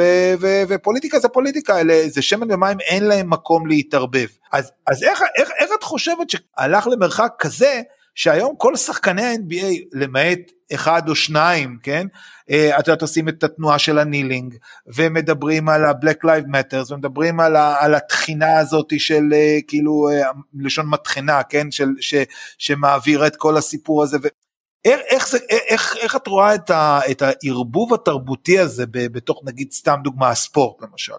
ופוליטיקה 0.68 1.18
זה 1.18 1.28
פוליטיקה 1.28 1.80
אלה 1.80 2.08
זה 2.08 2.22
שמן 2.22 2.52
ומים 2.52 2.80
אין 2.80 3.04
להם 3.04 3.30
מקום 3.30 3.66
להתערבב. 3.66 4.28
אז, 4.52 4.72
אז 4.86 5.02
איך, 5.02 5.22
איך, 5.38 5.50
איך 5.60 5.70
את 5.78 5.82
חושבת 5.82 6.30
שהלך 6.30 6.86
למרחק 6.86 7.32
כזה 7.38 7.82
שהיום 8.14 8.54
כל 8.58 8.76
שחקני 8.76 9.22
ה-NBA 9.22 9.84
למעט 9.92 10.38
אחד 10.74 11.08
או 11.08 11.14
שניים, 11.14 11.78
כן? 11.82 12.06
אה, 12.50 12.78
את 12.78 12.88
יודעת, 12.88 13.02
עושים 13.02 13.28
את 13.28 13.44
התנועה 13.44 13.78
של 13.78 13.98
הנילינג, 13.98 14.54
ומדברים 14.94 15.68
על 15.68 15.84
ה-Black 15.84 16.26
Lives 16.26 16.48
Matters, 16.48 16.92
ומדברים 16.92 17.40
על, 17.40 17.56
ה, 17.56 17.76
על 17.80 17.94
התחינה 17.94 18.58
הזאת 18.58 18.92
של 18.98 19.22
אה, 19.32 19.58
כאילו, 19.66 20.08
אה, 20.08 20.30
לשון 20.54 20.86
מטחנה, 20.86 21.42
כן? 21.42 21.70
של, 21.70 21.88
ש, 22.00 22.14
שמעבירה 22.58 23.26
את 23.26 23.36
כל 23.36 23.56
הסיפור 23.56 24.02
הזה. 24.02 24.18
ו... 24.22 24.26
איך, 24.84 25.00
איך, 25.10 25.28
זה, 25.28 25.38
איך, 25.68 25.96
איך 26.00 26.16
את 26.16 26.26
רואה 26.26 26.54
את, 26.54 26.70
ה, 26.70 27.00
את 27.10 27.22
הערבוב 27.22 27.94
התרבותי 27.94 28.58
הזה 28.58 28.84
בתוך 28.92 29.40
נגיד 29.44 29.72
סתם 29.72 29.96
דוגמה 30.04 30.30
הספורט 30.30 30.82
למשל? 30.82 31.12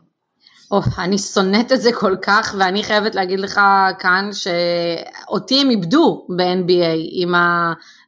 Oh, 0.74 1.02
אני 1.02 1.18
שונאת 1.18 1.72
את 1.72 1.82
זה 1.82 1.92
כל 1.94 2.16
כך, 2.22 2.56
ואני 2.60 2.84
חייבת 2.84 3.16
להגיד 3.16 3.40
לך 3.40 3.62
כאן 4.00 4.30
שאותי 4.32 5.62
הם 5.62 5.70
איבדו 5.70 6.28
ב-NBA 6.38 6.98
עם 7.12 7.34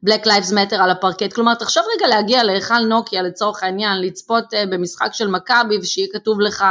ה-Black 0.06 0.26
Lives 0.26 0.52
Matter 0.52 0.76
על 0.76 0.90
הפרקט. 0.90 1.34
כלומר, 1.34 1.54
תחשוב 1.54 1.84
רגע 1.96 2.08
להגיע 2.08 2.44
להיכל 2.44 2.80
נוקיה 2.80 3.22
לצורך 3.22 3.64
העניין, 3.64 4.02
לצפות 4.02 4.54
uh, 4.54 4.58
במשחק 4.72 5.10
של 5.14 5.28
מכבי 5.28 5.78
ושיהיה 5.78 6.08
כתוב 6.14 6.42
לך 6.42 6.66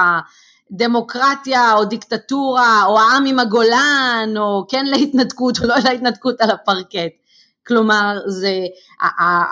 דמוקרטיה 0.71 1.75
או 1.75 1.85
דיקטטורה 1.85 2.85
או 2.87 2.99
העם 2.99 3.25
עם 3.27 3.39
הגולן 3.39 4.35
או 4.37 4.65
כן 4.69 4.87
להתנתקות 4.87 5.59
או 5.59 5.67
לא 5.67 5.75
להתנתקות 5.85 6.41
על 6.41 6.51
הפרקט. 6.51 7.25
כלומר, 7.67 8.19
זה, 8.27 8.53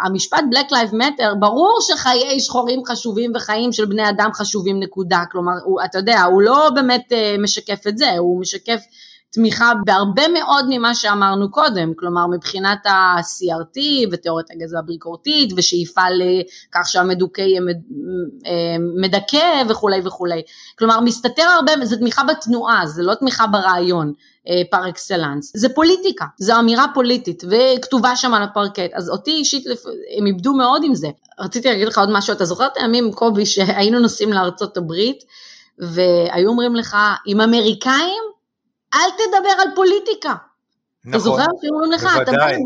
המשפט 0.05 0.45
Black 0.55 0.71
Lives 0.71 0.93
Matter, 0.93 1.35
ברור 1.39 1.79
שחיי 1.81 2.41
שחורים 2.41 2.83
חשובים 2.85 3.33
וחיים 3.35 3.73
של 3.73 3.85
בני 3.85 4.09
אדם 4.09 4.31
חשובים 4.35 4.81
נקודה, 4.81 5.23
כלומר, 5.33 5.53
הוא, 5.65 5.81
אתה 5.85 5.99
יודע, 5.99 6.23
הוא 6.23 6.43
לא 6.43 6.71
באמת 6.75 7.13
אה, 7.13 7.37
משקף 7.39 7.87
את 7.89 7.99
זה, 7.99 8.13
הוא 8.13 8.41
משקף 8.41 8.81
תמיכה 9.33 9.73
בהרבה 9.85 10.29
מאוד 10.29 10.65
ממה 10.69 10.95
שאמרנו 10.95 11.51
קודם, 11.51 11.93
כלומר 11.97 12.27
מבחינת 12.27 12.87
ה-CRT 12.87 13.79
ותיאוריית 14.13 14.51
הגזע 14.51 14.79
הביקורתית 14.79 15.53
ושאיפה 15.57 16.01
לכך 16.11 16.89
שהמדוכא 16.89 17.41
יהיה 17.41 17.61
אה, 18.47 18.77
מדכא 19.03 19.63
וכולי 19.69 20.01
וכולי, 20.05 20.43
כלומר 20.79 21.01
מסתתר 21.01 21.43
הרבה, 21.43 21.73
זה 21.83 21.97
תמיכה 21.97 22.23
בתנועה, 22.25 22.87
זה 22.87 23.03
לא 23.03 23.15
תמיכה 23.15 23.47
ברעיון. 23.47 24.13
אה, 24.49 24.63
פר 24.71 24.89
אקסלנס. 24.89 25.53
זה 25.57 25.69
פוליטיקה, 25.69 26.25
זו 26.39 26.59
אמירה 26.59 26.87
פוליטית 26.95 27.43
וכתובה 27.51 28.17
שם 28.17 28.35
על 28.35 28.43
הפרקט, 28.43 28.91
אז 28.95 29.11
אותי 29.11 29.31
אישית 29.31 29.65
הם 30.19 30.27
איבדו 30.27 30.53
מאוד 30.53 30.83
עם 30.85 30.95
זה. 30.95 31.09
רציתי 31.41 31.69
להגיד 31.69 31.89
לך 31.89 31.99
עוד 31.99 32.09
משהו, 32.13 32.33
אתה 32.33 32.45
זוכר 32.45 32.67
את 32.67 32.77
הימים 32.77 33.13
קובי 33.13 33.47
שהיינו 33.47 33.99
נוסעים 33.99 34.33
לארצות 34.33 34.77
הברית 34.77 35.25
והיו 35.79 36.49
אומרים 36.49 36.77
לך, 36.77 36.97
עם 37.27 37.41
אמריקאים 37.41 38.23
אל 38.95 39.11
תדבר 39.11 39.63
על 39.63 39.69
פוליטיקה. 39.75 40.35
נכון, 41.05 41.11
אתה 41.11 41.19
זוכר 41.19 41.45
שהיו 41.61 41.73
אומרים 41.75 41.93
לך, 41.93 42.09
בוודאי. 42.15 42.57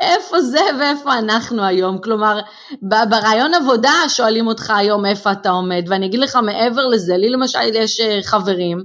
איפה 0.00 0.40
זה 0.40 0.60
ואיפה 0.80 1.18
אנחנו 1.18 1.64
היום, 1.64 1.98
כלומר 1.98 2.40
ברעיון 2.82 3.54
עבודה 3.54 3.92
שואלים 4.08 4.46
אותך 4.46 4.70
היום 4.76 5.06
איפה 5.06 5.32
אתה 5.32 5.50
עומד, 5.50 5.84
ואני 5.88 6.06
אגיד 6.06 6.20
לך 6.20 6.36
מעבר 6.42 6.86
לזה, 6.86 7.16
לי 7.16 7.30
למשל 7.30 7.58
יש 7.74 8.00
אה, 8.00 8.18
חברים, 8.22 8.84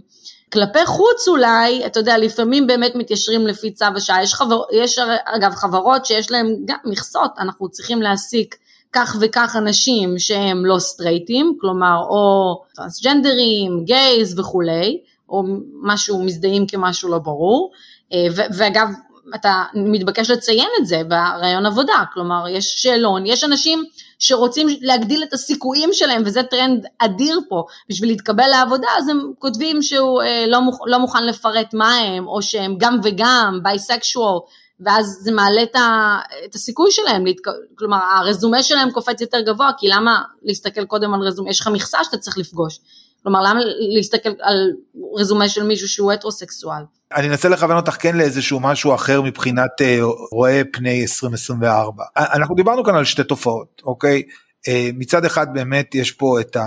כלפי 0.53 0.85
חוץ 0.85 1.27
אולי, 1.27 1.85
אתה 1.85 1.99
יודע, 1.99 2.17
לפעמים 2.17 2.67
באמת 2.67 2.95
מתיישרים 2.95 3.47
לפי 3.47 3.71
צו 3.71 3.85
השעה. 3.95 4.23
יש, 4.23 4.33
חבר, 4.33 4.61
יש 4.71 4.99
אגב 5.25 5.51
חברות 5.55 6.05
שיש 6.05 6.31
להן 6.31 6.55
גם 6.65 6.77
מכסות, 6.85 7.31
אנחנו 7.39 7.69
צריכים 7.69 8.01
להעסיק 8.01 8.55
כך 8.93 9.15
וכך 9.19 9.55
אנשים 9.57 10.19
שהם 10.19 10.65
לא 10.65 10.79
סטרייטים, 10.79 11.57
כלומר 11.61 11.97
או 12.09 12.55
טרנסג'נדרים, 12.75 13.83
גייז 13.83 14.39
וכולי, 14.39 15.01
או 15.33 15.43
משהו 15.81 16.23
מזדהים 16.23 16.67
כמשהו 16.67 17.09
לא 17.09 17.17
ברור, 17.17 17.71
אה, 18.13 18.27
ואגב, 18.57 18.87
אתה 19.35 19.63
מתבקש 19.73 20.29
לציין 20.29 20.67
את 20.81 20.87
זה 20.87 21.01
ברעיון 21.07 21.65
עבודה, 21.65 22.03
כלומר 22.13 22.45
יש 22.49 22.73
שאלון, 22.77 23.25
יש 23.25 23.43
אנשים 23.43 23.83
שרוצים 24.19 24.67
להגדיל 24.81 25.23
את 25.23 25.33
הסיכויים 25.33 25.89
שלהם 25.93 26.21
וזה 26.25 26.43
טרנד 26.43 26.85
אדיר 26.99 27.39
פה. 27.49 27.63
בשביל 27.89 28.09
להתקבל 28.09 28.47
לעבודה 28.47 28.87
אז 28.97 29.09
הם 29.09 29.31
כותבים 29.39 29.81
שהוא 29.81 30.21
אה, 30.21 30.45
לא, 30.47 30.61
מוכ, 30.61 30.79
לא 30.85 30.99
מוכן 30.99 31.25
לפרט 31.25 31.73
מה 31.73 31.95
הם 31.95 32.27
או 32.27 32.41
שהם 32.41 32.75
גם 32.77 32.99
וגם 33.03 33.59
בייסקשואל 33.63 34.39
ואז 34.79 35.19
זה 35.21 35.31
מעלה 35.31 35.63
את, 35.63 35.75
ה, 35.75 36.19
את 36.45 36.55
הסיכוי 36.55 36.91
שלהם, 36.91 37.25
להתק... 37.25 37.47
כלומר 37.75 37.97
הרזומה 37.97 38.63
שלהם 38.63 38.91
קופץ 38.91 39.21
יותר 39.21 39.41
גבוה 39.41 39.71
כי 39.77 39.87
למה 39.87 40.21
להסתכל 40.43 40.85
קודם 40.85 41.13
על 41.13 41.21
רזומה, 41.21 41.49
יש 41.49 41.61
לך 41.61 41.67
מכסה 41.67 41.97
שאתה 42.03 42.17
צריך 42.17 42.37
לפגוש, 42.37 42.79
כלומר 43.23 43.41
למה 43.41 43.59
להסתכל 43.95 44.29
על 44.41 44.71
רזומה 45.19 45.49
של 45.49 45.63
מישהו 45.63 45.87
שהוא 45.87 46.11
הטרוסקסואל. 46.11 46.83
אני 47.15 47.29
אנסה 47.29 47.49
לכוון 47.49 47.77
אותך 47.77 47.95
כן 47.99 48.17
לאיזשהו 48.17 48.59
משהו 48.59 48.95
אחר 48.95 49.21
מבחינת 49.21 49.71
uh, 49.81 50.03
רואה 50.31 50.61
פני 50.73 51.01
2024. 51.01 52.03
אנחנו 52.17 52.55
דיברנו 52.55 52.83
כאן 52.83 52.95
על 52.95 53.05
שתי 53.05 53.23
תופעות, 53.23 53.81
אוקיי? 53.85 54.23
Uh, 54.67 54.71
מצד 54.93 55.25
אחד 55.25 55.53
באמת 55.53 55.95
יש 55.95 56.11
פה 56.11 56.39
את 56.41 56.55
ה... 56.55 56.63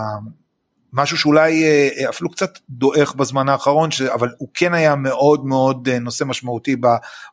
משהו 0.92 1.19
שאולי 1.19 1.64
אפילו 2.09 2.31
קצת 2.31 2.59
דועך 2.71 3.14
בזמן 3.14 3.49
האחרון, 3.49 3.90
ש... 3.90 4.03
אבל 4.03 4.29
הוא 4.38 4.49
כן 4.55 4.75
היה 4.75 4.95
מאוד 4.95 5.45
מאוד 5.45 5.88
נושא 5.88 6.25
משמעותי 6.25 6.77
ב... 6.77 6.87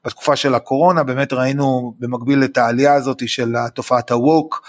בתקופה 0.05 0.35
של 0.35 0.55
הקורונה, 0.55 1.03
באמת 1.03 1.33
ראינו 1.33 1.93
במקביל 1.99 2.43
את 2.43 2.57
העלייה 2.57 2.93
הזאת 2.93 3.29
של 3.29 3.53
תופעת 3.75 4.11
הווק, 4.11 4.61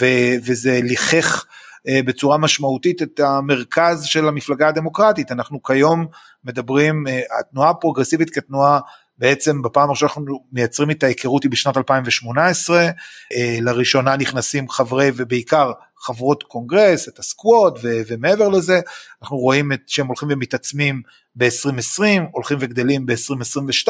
ו... 0.00 0.06
וזה 0.44 0.80
ליחך 0.82 1.44
אה, 1.46 1.50
בצורה 1.88 2.38
משמעותית 2.38 3.02
את 3.02 3.20
המרכז 3.20 4.04
של 4.04 4.28
המפלגה 4.28 4.68
הדמוקרטית. 4.68 5.32
אנחנו 5.32 5.62
כיום 5.62 6.06
מדברים, 6.44 7.06
אה, 7.08 7.20
התנועה 7.40 7.70
הפרוגרסיבית 7.70 8.30
כתנועה 8.30 8.80
בעצם 9.18 9.62
בפעם 9.62 9.88
הראשונה 9.88 10.10
אנחנו 10.10 10.44
מייצרים 10.52 10.90
את 10.90 11.02
ההיכרות 11.02 11.42
היא 11.42 11.50
בשנת 11.50 11.76
2018, 11.76 12.78
אה, 12.78 13.58
לראשונה 13.60 14.16
נכנסים 14.16 14.68
חברי 14.68 15.10
ובעיקר 15.16 15.72
חברות 15.98 16.42
קונגרס, 16.42 17.08
את 17.08 17.18
הסקוואד 17.18 17.72
ו- 17.82 18.00
ומעבר 18.08 18.48
לזה, 18.48 18.80
אנחנו 19.22 19.36
רואים 19.36 19.72
את 19.72 19.80
שהם 19.86 20.06
הולכים 20.06 20.28
ומתעצמים 20.32 21.02
ב-2020, 21.36 22.02
הולכים 22.32 22.58
וגדלים 22.60 23.06
ב-2022, 23.06 23.88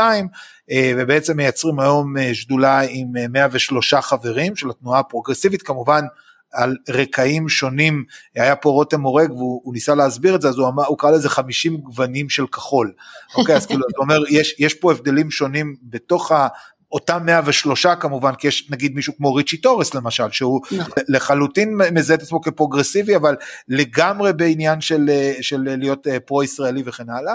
ובעצם 0.96 1.36
מייצרים 1.36 1.80
היום 1.80 2.14
שדולה 2.32 2.80
עם 2.80 3.12
103 3.30 3.94
חברים 3.94 4.56
של 4.56 4.70
התנועה 4.70 5.00
הפרוגרסיבית, 5.00 5.62
כמובן 5.62 6.04
על 6.52 6.76
רקעים 6.88 7.48
שונים, 7.48 8.04
היה 8.34 8.56
פה 8.56 8.70
רותם 8.70 9.00
הורג 9.02 9.30
והוא 9.30 9.74
ניסה 9.74 9.94
להסביר 9.94 10.34
את 10.34 10.42
זה, 10.42 10.48
אז 10.48 10.58
הוא, 10.58 10.68
אמר, 10.68 10.86
הוא 10.86 10.98
קרא 10.98 11.10
לזה 11.10 11.28
50 11.28 11.76
גוונים 11.76 12.28
של 12.28 12.46
כחול. 12.46 12.92
אוקיי, 13.36 13.56
אז 13.56 13.66
כאילו, 13.66 13.84
אתה 13.90 14.00
אומר, 14.00 14.18
יש, 14.28 14.54
יש 14.58 14.74
פה 14.74 14.92
הבדלים 14.92 15.30
שונים 15.30 15.76
בתוך 15.82 16.32
ה... 16.32 16.48
אותם 16.92 17.26
103 17.26 17.86
כמובן, 17.86 18.34
כי 18.34 18.48
יש 18.48 18.70
נגיד 18.70 18.94
מישהו 18.94 19.16
כמו 19.16 19.34
ריצ'י 19.34 19.56
טורס 19.56 19.94
למשל, 19.94 20.30
שהוא 20.30 20.60
נכון. 20.72 20.92
לחלוטין 21.08 21.76
מזהה 21.92 22.16
את 22.16 22.22
עצמו 22.22 22.40
כפרוגרסיבי, 22.40 23.16
אבל 23.16 23.36
לגמרי 23.68 24.32
בעניין 24.32 24.80
של, 24.80 25.10
של 25.40 25.76
להיות 25.78 26.06
אה, 26.06 26.20
פרו-ישראלי 26.20 26.82
וכן 26.86 27.10
הלאה. 27.10 27.34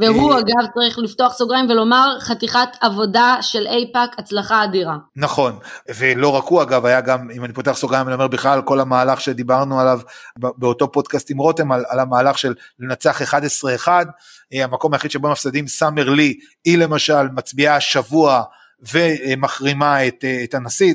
והוא 0.00 0.32
אה, 0.32 0.38
אגב 0.38 0.66
צריך 0.74 0.98
לפתוח 0.98 1.32
סוגריים 1.32 1.70
ולומר 1.70 2.16
חתיכת 2.20 2.68
עבודה 2.80 3.36
של 3.40 3.66
אייפאק, 3.66 4.10
הצלחה 4.18 4.64
אדירה. 4.64 4.96
נכון, 5.16 5.58
ולא 5.98 6.28
רק 6.28 6.44
הוא 6.44 6.62
אגב, 6.62 6.86
היה 6.86 7.00
גם, 7.00 7.30
אם 7.30 7.44
אני 7.44 7.52
פותח 7.52 7.72
סוגריים, 7.72 8.06
אני 8.06 8.14
אומר 8.14 8.28
בכלל 8.28 8.52
על 8.52 8.62
כל 8.62 8.80
המהלך 8.80 9.20
שדיברנו 9.20 9.80
עליו 9.80 10.00
באותו 10.36 10.92
פודקאסט 10.92 11.30
עם 11.30 11.38
רותם, 11.38 11.72
על, 11.72 11.84
על 11.88 12.00
המהלך 12.00 12.38
של 12.38 12.54
לנצח 12.78 13.34
11-1, 13.34 13.88
אה, 14.54 14.64
המקום 14.64 14.92
היחיד 14.92 15.10
שבו 15.10 15.30
מפסדים 15.30 15.66
סאמר 15.66 16.08
לי, 16.08 16.38
היא 16.64 16.78
למשל 16.78 17.28
מצביעה 17.34 17.76
השבוע, 17.76 18.42
ומחרימה 18.92 20.06
את, 20.06 20.24
את 20.44 20.54
הנשיא, 20.54 20.94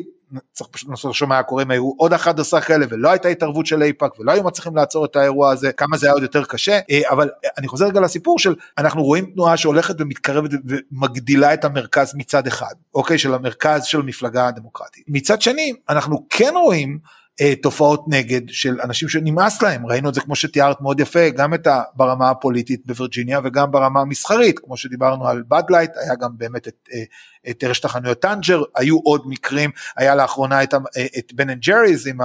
צריך 0.54 0.70
פשוט 0.70 0.90
לנסות 0.90 1.12
לחשוב 1.12 1.30
מה 1.30 1.36
היה 1.36 1.44
קורה 1.44 1.64
אם 1.64 1.72
היו 1.72 1.92
עוד 1.98 2.14
11 2.14 2.62
כאלה 2.62 2.86
ולא 2.90 3.10
הייתה 3.10 3.30
התערבות 3.30 3.66
של 3.66 3.84
אייפאק 3.84 4.20
ולא 4.20 4.32
היו 4.32 4.44
מצליחים 4.44 4.76
לעצור 4.76 5.06
את 5.06 5.16
האירוע 5.16 5.52
הזה, 5.52 5.72
כמה 5.72 5.98
זה 5.98 6.08
היה 6.08 6.14
עוד 6.14 6.24
יותר 6.24 6.44
קשה, 6.44 6.80
אה, 6.92 7.02
אבל 7.10 7.30
אני 7.58 7.68
חוזר 7.68 7.86
רגע 7.86 8.00
לסיפור 8.00 8.40
של 8.40 8.56
אנחנו 8.78 9.04
רואים 9.04 9.26
תנועה 9.26 9.58
שהולכת 9.58 9.96
ומתקרבת 10.00 10.52
ומגדילה 10.66 11.54
את 11.54 11.66
המרכז 11.66 12.16
מצד 12.16 12.48
אחד, 12.48 12.74
אוקיי, 12.96 13.18
של 13.18 13.34
המרכז 13.34 13.84
של 13.84 14.00
המפלגה 14.00 14.48
הדמוקרטית. 14.48 15.04
מצד 15.08 15.42
שני, 15.42 15.74
אנחנו 15.90 16.26
כן 16.30 16.54
רואים 16.64 17.00
אה, 17.42 17.54
תופעות 17.62 18.04
נגד 18.08 18.42
של 18.48 18.78
אנשים 18.84 19.10
שנמאס 19.10 19.62
להם, 19.62 19.88
ראינו 19.88 20.10
את 20.10 20.14
זה 20.14 20.22
כמו 20.22 20.36
שתיארת 20.36 20.82
מאוד 20.82 21.00
יפה, 21.00 21.30
גם 21.30 21.54
את 21.54 21.68
ה, 21.68 21.82
ברמה 21.96 22.30
הפוליטית 22.30 22.86
בווירג'יניה 22.86 23.40
וגם 23.44 23.72
ברמה 23.72 24.02
המסחרית, 24.02 24.60
כמו 24.60 24.78
שדיברנו 24.78 25.28
על 25.28 25.44
בדלייט, 25.48 25.92
היה 25.96 26.16
גם 26.16 26.30
באמת 26.38 26.68
את, 26.68 26.90
אה, 26.94 27.04
את 27.50 27.64
רשת 27.64 27.86
החנויות 27.86 28.20
טנג'ר, 28.20 28.62
היו 28.76 29.00
עוד 29.04 29.22
מקרים, 29.26 29.70
היה 29.98 30.16
לאחרונה 30.16 30.64
את, 30.64 30.74
את 31.18 31.34
בן 31.34 31.50
אנד 31.50 31.62
ג'ריז 31.62 32.08
עם, 32.08 32.18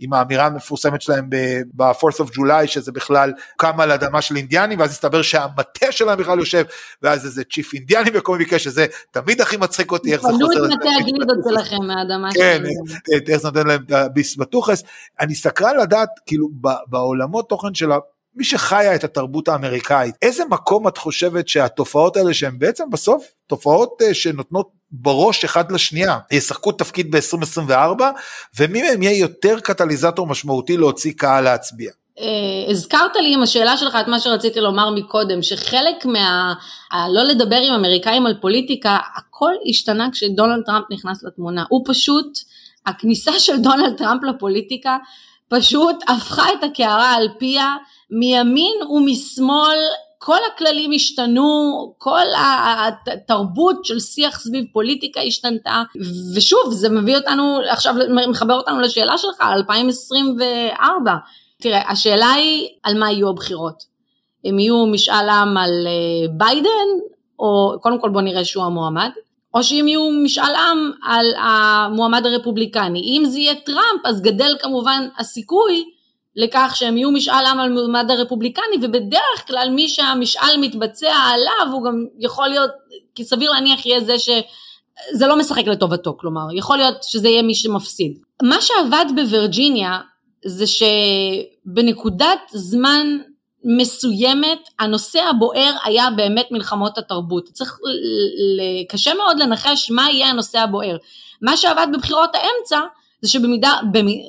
עם 0.00 0.12
האמירה 0.12 0.46
המפורסמת 0.46 1.02
שלהם 1.02 1.30
ב-4th 1.76 2.20
of 2.20 2.36
July, 2.36 2.66
שזה 2.66 2.92
בכלל 2.92 3.32
קם 3.56 3.80
על 3.80 3.92
אדמה 3.92 4.22
של 4.22 4.36
אינדיאנים, 4.36 4.80
ואז 4.80 4.90
הסתבר 4.90 5.22
שהמטה 5.22 5.92
שלהם 5.92 6.18
בכלל 6.18 6.38
יושב, 6.38 6.64
ואז 7.02 7.24
איזה 7.24 7.42
צ'יף 7.52 7.74
אינדיאני 7.74 8.10
בכל 8.10 8.38
מקרה, 8.38 8.58
שזה 8.58 8.86
תמיד 9.10 9.40
הכי 9.40 9.56
מצחיק 9.56 9.92
אותי, 9.92 10.12
איך 10.12 10.22
זה 10.22 10.28
חוזר. 10.28 10.46
פנו 10.46 10.64
את 10.64 10.70
מטה 10.70 10.88
הגלידות 11.00 11.38
שלכם 11.48 11.86
מהאדמה 11.86 12.32
שלהם. 12.32 12.62
כן, 12.62 13.32
איך 13.32 13.40
זה 13.40 13.48
נותן 13.48 13.66
להם 13.66 13.82
את 13.86 13.92
הביס 13.92 14.36
בטוחס. 14.60 14.82
אני 15.20 15.34
סקרן 15.34 15.76
לדעת, 15.82 16.08
כאילו, 16.26 16.48
בעולמות 16.86 17.48
תוכן 17.48 17.74
של 17.74 17.90
מי 18.34 18.44
שחיה 18.44 18.94
את 18.94 19.04
התרבות 19.04 19.48
האמריקאית, 19.48 20.14
איזה 20.22 20.42
מקום 20.50 20.88
את 20.88 20.98
חושבת 20.98 21.48
שהתופעות 21.48 22.16
האלה 22.16 22.34
שהן 22.34 22.58
בעצם 22.58 22.90
בסוף 22.90 23.24
תופעות 23.46 24.02
אה, 24.02 24.14
שנותנות 24.14 24.68
בראש 24.90 25.44
אחד 25.44 25.72
לשנייה, 25.72 26.18
ישחקו 26.32 26.72
תפקיד 26.72 27.16
ב-2024, 27.16 28.02
ומי 28.58 28.82
מהם 28.82 29.02
יהיה 29.02 29.18
יותר 29.18 29.60
קטליזטור 29.60 30.26
משמעותי 30.26 30.76
להוציא 30.76 31.12
קהל 31.16 31.44
להצביע? 31.44 31.90
Uh, 32.18 32.70
הזכרת 32.70 33.16
לי 33.16 33.34
עם 33.34 33.42
השאלה 33.42 33.76
שלך 33.76 33.96
את 34.00 34.08
מה 34.08 34.20
שרציתי 34.20 34.60
לומר 34.60 34.90
מקודם, 34.90 35.42
שחלק 35.42 36.04
מה... 36.04 36.54
לא 37.14 37.22
לדבר 37.22 37.56
עם 37.56 37.74
אמריקאים 37.74 38.26
על 38.26 38.34
פוליטיקה, 38.40 38.98
הכל 39.16 39.52
השתנה 39.68 40.08
כשדונלד 40.12 40.62
טראמפ 40.66 40.84
נכנס 40.90 41.24
לתמונה. 41.24 41.64
הוא 41.68 41.84
פשוט, 41.86 42.38
הכניסה 42.86 43.32
של 43.38 43.56
דונלד 43.56 43.96
טראמפ 43.96 44.22
לפוליטיקה 44.22 44.96
פשוט 45.48 45.96
הפכה 46.08 46.52
את 46.52 46.64
הקערה 46.64 47.14
על 47.14 47.28
פיה, 47.38 47.76
מימין 48.10 48.82
ומשמאל 48.90 49.78
כל 50.22 50.38
הכללים 50.52 50.90
השתנו, 50.94 51.94
כל 51.98 52.26
התרבות 53.06 53.84
של 53.84 54.00
שיח 54.00 54.40
סביב 54.40 54.64
פוליטיקה 54.72 55.20
השתנתה, 55.20 55.82
ושוב 56.36 56.72
זה 56.72 56.88
מביא 56.88 57.16
אותנו, 57.16 57.58
עכשיו 57.70 57.94
מחבר 58.30 58.54
אותנו 58.54 58.80
לשאלה 58.80 59.18
שלך, 59.18 59.40
2024. 59.40 61.14
תראה, 61.60 61.90
השאלה 61.90 62.30
היא 62.32 62.68
על 62.82 62.98
מה 62.98 63.10
יהיו 63.12 63.28
הבחירות. 63.28 63.82
הם 64.44 64.58
יהיו 64.58 64.86
משאל 64.86 65.28
עם 65.28 65.56
על 65.56 65.86
אה, 65.86 66.28
ביידן, 66.36 66.88
או 67.38 67.76
קודם 67.80 68.00
כל 68.00 68.10
בוא 68.10 68.20
נראה 68.20 68.44
שהוא 68.44 68.64
המועמד, 68.64 69.10
או 69.54 69.62
שאם 69.62 69.88
יהיו 69.88 70.10
משאל 70.24 70.54
עם 70.54 70.90
על 71.02 71.26
המועמד 71.36 72.26
הרפובליקני. 72.26 73.00
אם 73.00 73.24
זה 73.24 73.38
יהיה 73.38 73.54
טראמפ, 73.54 74.00
אז 74.04 74.22
גדל 74.22 74.56
כמובן 74.60 75.08
הסיכוי 75.18 75.84
לכך 76.36 76.72
שהם 76.74 76.96
יהיו 76.96 77.10
משאל 77.10 77.46
עם 77.46 77.60
על 77.60 77.72
מועמד 77.72 78.10
הרפובליקני, 78.10 78.76
ובדרך 78.82 79.46
כלל 79.46 79.68
מי 79.70 79.88
שהמשאל 79.88 80.56
מתבצע 80.60 81.14
עליו, 81.14 81.72
הוא 81.72 81.84
גם 81.84 82.06
יכול 82.18 82.48
להיות, 82.48 82.70
כי 83.14 83.24
סביר 83.24 83.50
להניח 83.50 83.86
יהיה 83.86 84.00
זה 84.00 84.18
ש... 84.18 84.30
זה 85.12 85.26
לא 85.26 85.38
משחק 85.38 85.66
לטובתו, 85.66 86.16
כלומר, 86.20 86.42
יכול 86.54 86.76
להיות 86.76 87.02
שזה 87.02 87.28
יהיה 87.28 87.42
מי 87.42 87.54
שמפסיד. 87.54 88.18
מה 88.42 88.56
שעבד 88.60 89.04
בווירג'יניה 89.16 89.98
זה 90.44 90.64
שבנקודת 90.66 92.40
זמן 92.52 93.18
מסוימת 93.64 94.58
הנושא 94.78 95.20
הבוער 95.30 95.74
היה 95.84 96.08
באמת 96.16 96.46
מלחמות 96.50 96.98
התרבות. 96.98 97.48
צריך 97.52 97.78
קשה 98.88 99.14
מאוד 99.14 99.38
לנחש 99.38 99.90
מה 99.90 100.10
יהיה 100.10 100.26
הנושא 100.28 100.58
הבוער. 100.58 100.96
מה 101.42 101.56
שעבד 101.56 101.86
בבחירות 101.92 102.30
האמצע 102.34 102.80
זה 103.22 103.28
שבמידה 103.28 103.72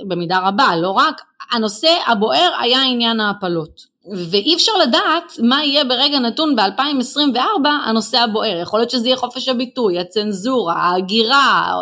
במידה 0.07 0.39
רבה, 0.39 0.75
לא 0.75 0.89
רק, 0.89 1.21
הנושא 1.51 1.97
הבוער 2.07 2.51
היה 2.59 2.81
עניין 2.83 3.19
ההפלות. 3.19 3.91
ואי 4.31 4.55
אפשר 4.55 4.71
לדעת 4.81 5.33
מה 5.43 5.63
יהיה 5.63 5.83
ברגע 5.83 6.19
נתון 6.19 6.55
ב-2024 6.55 7.67
הנושא 7.85 8.19
הבוער. 8.19 8.57
יכול 8.61 8.79
להיות 8.79 8.89
שזה 8.89 9.07
יהיה 9.07 9.17
חופש 9.17 9.47
הביטוי, 9.47 9.99
הצנזורה, 9.99 10.73
ההגירה, 10.73 11.73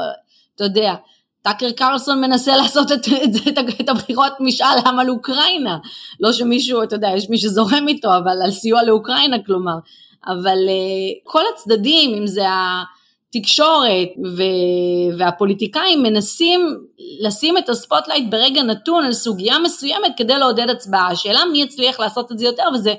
אתה 0.56 0.64
יודע, 0.64 0.94
טאקר 1.50 1.72
קרלסון 1.72 2.22
מנסה 2.22 2.58
לעשות 2.58 2.92
את, 2.92 3.08
את, 3.08 3.48
את, 3.48 3.58
את 3.82 3.90
הבחירות 3.90 4.34
משאל 4.40 4.78
עם 4.86 5.00
על 5.00 5.10
אוקראינה. 5.10 5.78
לא 6.20 6.34
שמישהו, 6.34 6.84
אתה 6.84 6.96
יודע, 6.96 7.10
יש 7.16 7.30
מי 7.30 7.38
שזורם 7.38 7.88
איתו, 7.88 8.18
אבל 8.18 8.42
על 8.44 8.52
סיוע 8.52 8.84
לאוקראינה 8.84 9.38
כלומר. 9.46 9.76
אבל 10.28 10.58
uh, 10.68 11.20
כל 11.24 11.42
הצדדים, 11.54 12.14
אם 12.14 12.28
זה 12.28 12.46
התקשורת 13.30 14.10
ו- 14.38 15.18
והפוליטיקאים, 15.18 16.04
מנסים 16.04 16.78
לשים 17.22 17.58
את 17.58 17.70
הספוטלייט 17.70 18.32
ברגע 18.32 18.64
נתון 18.64 19.06
על 19.06 19.14
סוגיה 19.14 19.60
מסוימת 19.60 20.12
כדי 20.18 20.38
לעודד 20.38 20.70
הצבעה. 20.70 21.08
השאלה 21.08 21.40
מי 21.52 21.62
יצליח 21.62 22.00
לעשות 22.00 22.32
את 22.32 22.40
זה 22.40 22.46
יותר, 22.46 22.64
וזה 22.74 22.94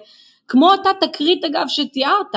כמו 0.49 0.71
אותה 0.71 0.91
תקרית 1.01 1.45
אגב 1.45 1.65
שתיארת. 1.69 2.35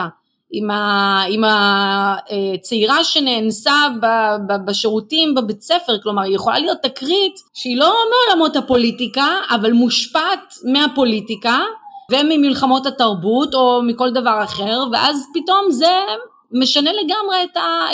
עם, 0.55 0.71
ה, 0.71 1.23
עם 1.29 1.43
הצעירה 1.47 3.03
שנאנסה 3.03 3.87
ב, 4.01 4.05
ב, 4.47 4.65
בשירותים 4.65 5.35
בבית 5.35 5.61
ספר, 5.61 6.01
כלומר 6.03 6.21
היא 6.21 6.35
יכולה 6.35 6.59
להיות 6.59 6.77
תקרית 6.83 7.35
שהיא 7.53 7.77
לא 7.77 7.93
מעולמות 8.09 8.55
הפוליטיקה, 8.55 9.27
אבל 9.49 9.71
מושפעת 9.71 10.53
מהפוליטיקה 10.63 11.59
וממלחמות 12.11 12.85
התרבות 12.85 13.53
או 13.53 13.81
מכל 13.87 14.09
דבר 14.11 14.43
אחר, 14.43 14.83
ואז 14.91 15.25
פתאום 15.33 15.71
זה 15.71 15.91
משנה 16.51 16.91
לגמרי 16.91 17.43
את 17.43 17.57
ה... 17.57 17.85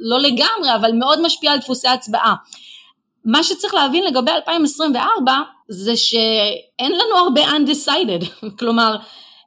לא 0.00 0.20
לגמרי, 0.20 0.74
אבל 0.74 0.92
מאוד 0.92 1.22
משפיע 1.22 1.52
על 1.52 1.58
דפוסי 1.58 1.88
הצבעה. 1.88 2.34
מה 3.24 3.42
שצריך 3.42 3.74
להבין 3.74 4.04
לגבי 4.04 4.30
2024 4.30 5.32
זה 5.68 5.96
שאין 5.96 6.92
לנו 6.92 7.16
הרבה 7.16 7.40
undecided, 7.40 8.24
כלומר 8.58 8.96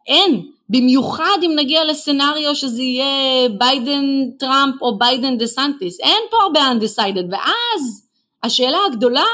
אין, 0.07 0.41
במיוחד 0.69 1.37
אם 1.45 1.51
נגיע 1.55 1.85
לסצנריו 1.85 2.55
שזה 2.55 2.81
יהיה 2.81 3.49
ביידן 3.49 4.05
טראמפ 4.39 4.81
או 4.81 4.97
ביידן 4.97 5.37
דה 5.37 5.47
סנטיס, 5.47 5.99
אין 5.99 6.23
פה 6.31 6.37
הרבה 6.43 6.71
undecided, 6.71 7.25
ואז 7.31 8.07
השאלה 8.43 8.77
הגדולה 8.87 9.25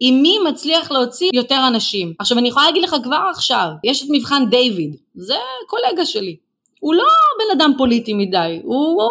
היא 0.00 0.12
מי 0.12 0.38
מצליח 0.38 0.90
להוציא 0.90 1.30
יותר 1.34 1.64
אנשים. 1.68 2.12
עכשיו 2.18 2.38
אני 2.38 2.48
יכולה 2.48 2.66
להגיד 2.66 2.82
לך 2.82 2.96
כבר 3.02 3.26
עכשיו, 3.30 3.68
יש 3.84 4.02
את 4.02 4.08
מבחן 4.10 4.50
דיוויד, 4.50 4.96
זה 5.14 5.36
קולגה 5.66 6.04
שלי, 6.04 6.36
הוא 6.80 6.94
לא 6.94 7.04
בן 7.38 7.60
אדם 7.60 7.72
פוליטי 7.78 8.14
מדי, 8.14 8.60
הוא 8.64 9.10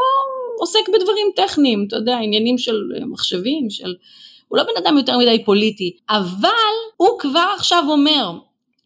עוסק 0.59 0.89
בדברים 0.93 1.27
טכניים, 1.35 1.85
אתה 1.87 1.95
יודע, 1.95 2.17
עניינים 2.17 2.57
של 2.57 2.81
מחשבים, 3.11 3.69
של... 3.69 3.95
הוא 4.47 4.57
לא 4.57 4.63
בן 4.63 4.83
אדם 4.83 4.97
יותר 4.97 5.17
מדי 5.17 5.43
פוליטי, 5.45 5.97
אבל 6.09 6.49
הוא 6.97 7.19
כבר 7.19 7.47
עכשיו 7.55 7.83
אומר, 7.87 8.31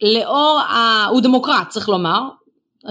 לאור, 0.02 0.58
ה... 0.58 1.06
הוא 1.10 1.20
דמוקרט 1.20 1.68
צריך 1.68 1.88
לומר, 1.88 2.20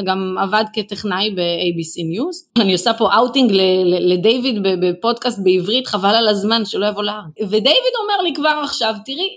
גם 0.05 0.35
עבד 0.39 0.63
כטכנאי 0.73 1.29
ב-ABC 1.29 1.99
News. 1.99 2.61
אני 2.61 2.73
עושה 2.73 2.93
פה 2.93 3.15
אאוטינג 3.15 3.51
לדיוויד 3.85 4.55
בפודקאסט 4.63 5.39
בעברית, 5.43 5.87
חבל 5.87 6.15
על 6.15 6.27
הזמן 6.27 6.65
שלא 6.65 6.85
יבוא 6.85 7.03
לארץ. 7.03 7.33
ודיוויד 7.41 7.93
אומר 8.01 8.21
לי 8.23 8.33
כבר 8.35 8.61
עכשיו, 8.63 8.93
תראי, 9.05 9.29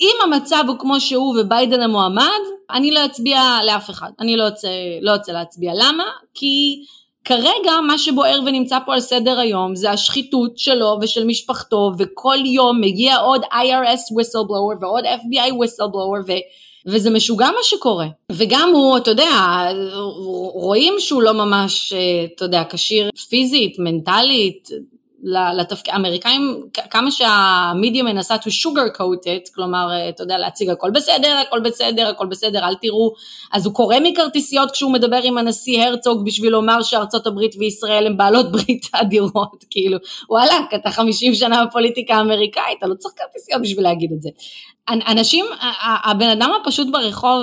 אם 0.00 0.14
המצב 0.24 0.64
הוא 0.68 0.78
כמו 0.78 1.00
שהוא 1.00 1.40
וביידן 1.40 1.80
המועמד, 1.80 2.40
אני 2.70 2.90
לא 2.90 3.04
אצביע 3.04 3.40
לאף 3.66 3.90
אחד. 3.90 4.10
אני 4.20 4.36
לא 4.36 4.44
רוצה, 4.44 4.68
לא 5.00 5.12
רוצה 5.12 5.32
להצביע. 5.32 5.72
למה? 5.74 6.04
כי 6.34 6.82
כרגע 7.24 7.72
מה 7.86 7.98
שבוער 7.98 8.40
ונמצא 8.46 8.78
פה 8.86 8.94
על 8.94 9.00
סדר 9.00 9.38
היום 9.38 9.74
זה 9.74 9.90
השחיתות 9.90 10.58
שלו 10.58 10.98
ושל 11.02 11.24
משפחתו, 11.24 11.92
וכל 11.98 12.36
יום 12.44 12.80
מגיע 12.80 13.16
עוד 13.16 13.42
IRS 13.42 14.14
whistleblower 14.18 14.80
ועוד 14.80 15.04
FBI 15.04 15.52
whistleblower, 15.52 16.24
ו... 16.26 16.32
וזה 16.86 17.10
משוגע 17.10 17.46
מה 17.46 17.62
שקורה. 17.62 18.06
וגם 18.32 18.70
הוא, 18.74 18.96
אתה 18.96 19.10
יודע, 19.10 19.28
רואים 20.52 20.94
שהוא 20.98 21.22
לא 21.22 21.32
ממש, 21.32 21.92
אתה 22.34 22.44
יודע, 22.44 22.62
כשיר 22.70 23.10
פיזית, 23.28 23.78
מנטלית, 23.78 24.68
לתפקיד, 25.58 25.94
האמריקאים, 25.94 26.60
כמה 26.90 27.10
שהמידיה 27.10 28.02
מנסה 28.02 28.36
to 28.36 28.48
sugar 28.48 28.98
coat 28.98 29.24
it, 29.24 29.54
כלומר, 29.54 29.88
אתה 30.08 30.22
יודע, 30.22 30.38
להציג 30.38 30.70
הכל 30.70 30.90
בסדר, 30.90 31.36
הכל 31.46 31.60
בסדר, 31.60 32.08
הכל 32.08 32.26
בסדר, 32.26 32.64
אל 32.68 32.74
תראו, 32.74 33.12
אז 33.52 33.66
הוא 33.66 33.74
קורא 33.74 33.96
מכרטיסיות 34.02 34.70
כשהוא 34.70 34.92
מדבר 34.92 35.20
עם 35.22 35.38
הנשיא 35.38 35.82
הרצוג 35.82 36.24
בשביל 36.24 36.52
לומר 36.52 36.82
שארצות 36.82 37.26
הברית 37.26 37.54
וישראל 37.58 38.06
הם 38.06 38.16
בעלות 38.16 38.52
ברית 38.52 38.86
אדירות, 39.00 39.64
כאילו, 39.70 39.98
וואלה, 40.30 40.54
אתה 40.74 40.90
50 40.90 41.34
שנה 41.34 41.64
בפוליטיקה 41.64 42.14
האמריקאית, 42.14 42.78
אתה 42.78 42.86
לא 42.86 42.94
צריך 42.94 43.14
כרטיסיות 43.16 43.62
בשביל 43.62 43.84
להגיד 43.84 44.12
את 44.12 44.22
זה. 44.22 44.30
אנשים, 44.88 45.46
הבן 46.04 46.28
אדם 46.28 46.50
הפשוט 46.60 46.88
ברחוב 46.92 47.42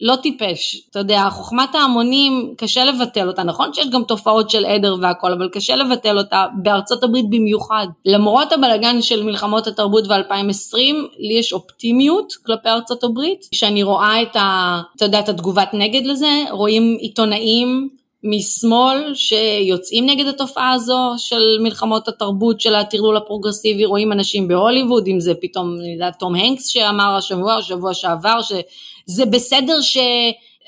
לא 0.00 0.16
טיפש, 0.16 0.82
אתה 0.90 0.98
יודע, 0.98 1.28
חוכמת 1.30 1.74
ההמונים 1.74 2.54
קשה 2.56 2.84
לבטל 2.84 3.28
אותה, 3.28 3.42
נכון 3.42 3.74
שיש 3.74 3.86
גם 3.90 4.02
תופעות 4.04 4.50
של 4.50 4.64
עדר 4.64 4.96
והכל, 5.00 5.32
אבל 5.32 5.48
קשה 5.48 5.76
לבטל 5.76 6.18
אותה, 6.18 6.46
בארצות 6.62 7.04
הברית 7.04 7.30
במיוחד. 7.30 7.86
למרות 8.06 8.52
הבלגן 8.52 9.02
של 9.02 9.22
מלחמות 9.22 9.66
התרבות 9.66 10.08
ב-2020, 10.08 10.76
לי 11.18 11.34
יש 11.34 11.52
אופטימיות 11.52 12.32
כלפי 12.46 12.68
ארצות 12.68 13.04
הברית, 13.04 13.48
שאני 13.54 13.82
רואה 13.82 14.22
את 14.22 14.36
ה... 14.36 14.80
אתה 14.96 15.04
יודע, 15.04 15.20
את 15.20 15.28
התגובת 15.28 15.68
נגד 15.72 16.06
לזה, 16.06 16.44
רואים 16.50 16.96
עיתונאים 17.00 17.99
משמאל 18.24 19.14
שיוצאים 19.14 20.06
נגד 20.06 20.26
התופעה 20.26 20.72
הזו 20.72 21.14
של 21.16 21.58
מלחמות 21.60 22.08
התרבות 22.08 22.60
של 22.60 22.74
הטרלול 22.74 23.16
הפרוגרסיבי, 23.16 23.84
רואים 23.84 24.12
אנשים 24.12 24.48
בהוליווד, 24.48 25.06
אם 25.06 25.20
זה 25.20 25.32
פתאום, 25.40 25.76
אני 25.80 25.92
יודעת, 25.92 26.18
תום 26.18 26.34
הנקס 26.34 26.66
שאמר 26.66 27.16
השבוע, 27.16 27.54
השבוע 27.54 27.94
שעבר, 27.94 28.40
שזה 28.42 29.26
בסדר 29.26 29.80
ש... 29.80 29.98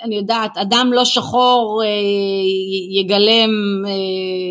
אני 0.03 0.17
יודעת, 0.17 0.57
אדם 0.59 0.91
לא 0.93 1.05
שחור 1.05 1.83
אה, 1.85 1.89
יגלם 3.01 3.51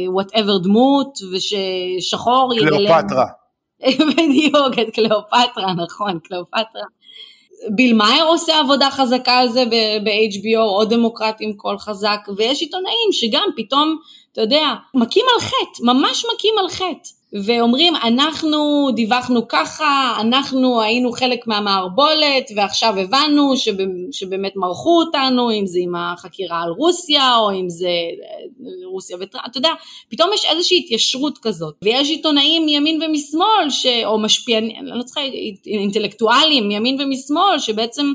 whatever 0.08 0.54
אה, 0.54 0.60
דמות, 0.60 1.20
וששחור 1.32 2.54
יגלם... 2.54 2.78
קליאופטרה. 2.78 3.26
בדיוק, 4.12 4.80
את 4.82 4.94
קליאופטרה, 4.94 5.74
נכון, 5.74 6.20
קליאופטרה. 6.24 6.84
ביל 7.70 7.94
מאייר 7.94 8.26
עושה 8.26 8.60
עבודה 8.60 8.92
חזקה 8.92 9.34
על 9.34 9.50
זה 9.50 9.66
ב-HBO, 10.04 10.60
עוד 10.60 10.94
דמוקרטים 10.94 11.54
קול 11.58 11.78
חזק, 11.78 12.20
ויש 12.38 12.62
עיתונאים 12.62 13.12
שגם 13.12 13.48
פתאום, 13.56 13.98
אתה 14.32 14.42
יודע, 14.42 14.74
מכים 14.94 15.26
על 15.34 15.42
חטא, 15.42 15.84
ממש 15.84 16.26
מכים 16.36 16.54
על 16.60 16.70
חטא. 16.70 17.21
ואומרים 17.34 17.96
אנחנו 17.96 18.90
דיווחנו 18.96 19.48
ככה, 19.48 20.18
אנחנו 20.20 20.82
היינו 20.82 21.12
חלק 21.12 21.48
מהמערבולת 21.48 22.52
ועכשיו 22.56 22.98
הבנו 22.98 23.54
שבאמת 24.12 24.56
מרחו 24.56 25.02
אותנו, 25.02 25.52
אם 25.52 25.66
זה 25.66 25.80
עם 25.82 25.96
החקירה 25.96 26.62
על 26.62 26.70
רוסיה 26.70 27.36
או 27.38 27.52
אם 27.52 27.70
זה 27.70 27.88
אה, 27.88 28.88
רוסיה 28.92 29.18
וטראמפ, 29.20 29.46
אתה 29.48 29.58
יודע, 29.58 29.70
פתאום 30.10 30.30
יש 30.34 30.46
איזושהי 30.46 30.80
התיישרות 30.80 31.38
כזאת. 31.42 31.76
ויש 31.84 32.10
עיתונאים 32.10 32.66
מימין 32.66 33.02
ומשמאל 33.04 33.70
ש... 33.70 33.86
או 34.06 34.20
משפיענים, 34.20 34.76
אני 34.80 35.00
לא 35.00 35.04
צריכה, 35.04 35.22
אינטלקטואלים 35.66 36.68
מימין 36.68 37.02
ומשמאל 37.02 37.60
שבעצם 37.60 38.14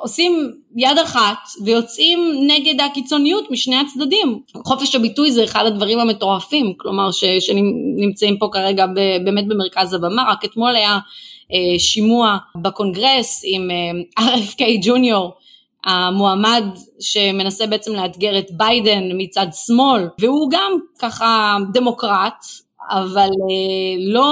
עושים 0.00 0.52
יד 0.76 0.98
אחת 0.98 1.38
ויוצאים 1.64 2.34
נגד 2.46 2.80
הקיצוניות 2.80 3.50
משני 3.50 3.76
הצדדים. 3.76 4.40
חופש 4.66 4.94
הביטוי 4.94 5.32
זה 5.32 5.44
אחד 5.44 5.66
הדברים 5.66 5.98
המטורפים, 5.98 6.72
כלומר 6.76 7.10
ש, 7.10 7.24
שנמצאים 7.24 8.38
פה 8.38 8.48
כרגע 8.52 8.86
ב, 8.86 8.94
באמת 9.24 9.48
במרכז 9.48 9.94
הבמה, 9.94 10.24
רק 10.30 10.44
אתמול 10.44 10.76
היה 10.76 10.98
אה, 11.52 11.78
שימוע 11.78 12.36
בקונגרס 12.62 13.42
עם 13.44 13.70
אה, 13.70 14.34
RFK 14.34 14.62
ג'וניור, 14.82 15.32
המועמד 15.84 16.64
שמנסה 17.00 17.66
בעצם 17.66 17.94
לאתגר 17.94 18.38
את 18.38 18.46
ביידן 18.50 19.02
מצד 19.14 19.46
שמאל, 19.66 20.08
והוא 20.20 20.50
גם 20.50 20.72
ככה 20.98 21.56
דמוקרט, 21.72 22.44
אבל 22.90 23.28
אה, 23.28 23.94
לא 23.98 24.30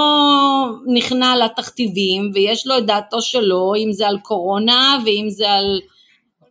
נכנע 0.93 1.35
לתכתיבים 1.35 2.31
ויש 2.33 2.67
לו 2.67 2.77
את 2.77 2.85
דעתו 2.85 3.21
שלו, 3.21 3.73
אם 3.77 3.91
זה 3.91 4.07
על 4.07 4.19
קורונה 4.19 4.97
ואם 5.05 5.25
זה 5.29 5.49
על... 5.49 5.79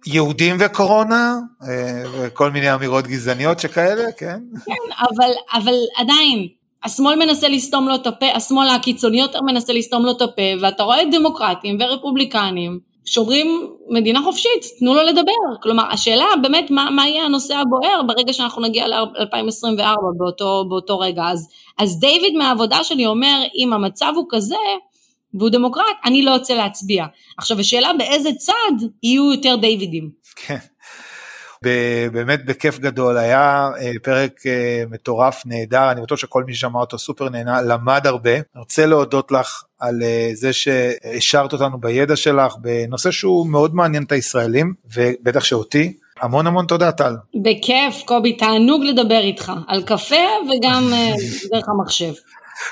יהודים 0.07 0.57
וקורונה 0.59 1.39
אה, 1.63 2.03
וכל 2.13 2.51
מיני 2.51 2.75
אמירות 2.75 3.07
גזעניות 3.07 3.61
שכאלה, 3.61 4.13
כן? 4.13 4.39
כן, 4.67 4.93
אבל, 5.01 5.31
אבל 5.53 5.75
עדיין, 5.97 6.49
השמאל 6.85 7.17
מנסה 7.19 7.49
לסתום 7.49 7.89
לו 7.89 7.95
את 7.95 8.07
הפה, 8.07 8.27
השמאל 8.35 8.69
הקיצוני 8.69 9.21
יותר 9.21 9.41
מנסה 9.41 9.73
לסתום 9.73 10.05
לו 10.05 10.11
את 10.11 10.23
הפה, 10.23 10.43
ואתה 10.63 10.83
רואה 10.83 10.99
דמוקרטים 11.13 11.79
ורפובליקנים 11.81 12.81
שאומרים 13.07 13.71
מדינה 13.89 14.23
חופשית, 14.23 14.65
תנו 14.79 14.95
לו 14.95 15.03
לדבר. 15.03 15.61
כלומר, 15.63 15.85
השאלה 15.91 16.27
באמת 16.43 16.71
מה, 16.71 16.91
מה 16.91 17.09
יהיה 17.09 17.25
הנושא 17.25 17.55
הבוער 17.55 18.03
ברגע 18.07 18.33
שאנחנו 18.33 18.63
נגיע 18.63 18.89
ל-2024 18.89 20.17
באותו, 20.17 20.65
באותו 20.69 20.99
רגע. 20.99 21.23
אז, 21.25 21.49
אז 21.79 22.01
דיוויד 22.01 22.35
מהעבודה 22.35 22.85
שלי 22.85 23.07
אומר, 23.07 23.43
אם 23.55 23.73
המצב 23.73 24.13
הוא 24.17 24.27
כזה, 24.31 24.57
והוא 25.35 25.51
דמוקרט, 25.51 25.97
אני 26.05 26.23
לא 26.23 26.31
רוצה 26.31 26.55
להצביע. 26.55 27.07
עכשיו, 27.39 27.61
השאלה 27.61 27.93
באיזה 27.99 28.33
צד 28.33 28.87
יהיו 29.03 29.33
יותר 29.33 29.57
דיווידים. 29.57 30.11
כן. 30.37 30.57
באמת 32.13 32.45
בכיף 32.45 32.79
גדול, 32.79 33.17
היה 33.17 33.71
אה, 33.81 33.93
פרק 34.03 34.33
אה, 34.47 34.83
מטורף, 34.91 35.43
נהדר, 35.47 35.91
אני 35.91 36.01
בטוח 36.01 36.19
שכל 36.19 36.45
מי 36.45 36.55
ששמע 36.55 36.81
אותו 36.81 36.99
סופר 36.99 37.29
נהנה, 37.29 37.63
למד 37.63 38.07
הרבה. 38.07 38.35
אני 38.35 38.43
רוצה 38.57 38.87
להודות 38.87 39.33
לך 39.33 39.63
על 39.79 40.03
אה, 40.03 40.31
זה 40.35 40.53
שהשארת 40.53 41.53
אותנו 41.53 41.79
בידע 41.81 42.17
שלך 42.17 42.55
בנושא 42.61 43.11
שהוא 43.11 43.47
מאוד 43.47 43.75
מעניין 43.75 44.03
את 44.03 44.13
הישראלים, 44.13 44.75
ובטח 44.95 45.45
שאותי. 45.45 45.93
המון 46.21 46.47
המון 46.47 46.67
תודה 46.67 46.93
טל. 46.93 47.17
בכיף 47.35 48.03
קובי, 48.05 48.33
תענוג 48.33 48.83
לדבר 48.85 49.21
איתך, 49.21 49.53
על 49.69 49.83
קפה 49.83 50.17
וגם 50.51 50.93
דרך 51.53 51.69
המחשב. 51.69 52.13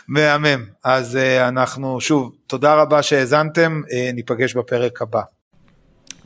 מהמם. 0.08 0.64
אז 0.84 1.18
uh, 1.18 1.48
אנחנו, 1.48 2.00
שוב, 2.00 2.32
תודה 2.46 2.74
רבה 2.74 3.02
שהאזנתם, 3.02 3.82
uh, 3.86 4.14
ניפגש 4.14 4.54
בפרק 4.54 5.02
הבא. 5.02 5.20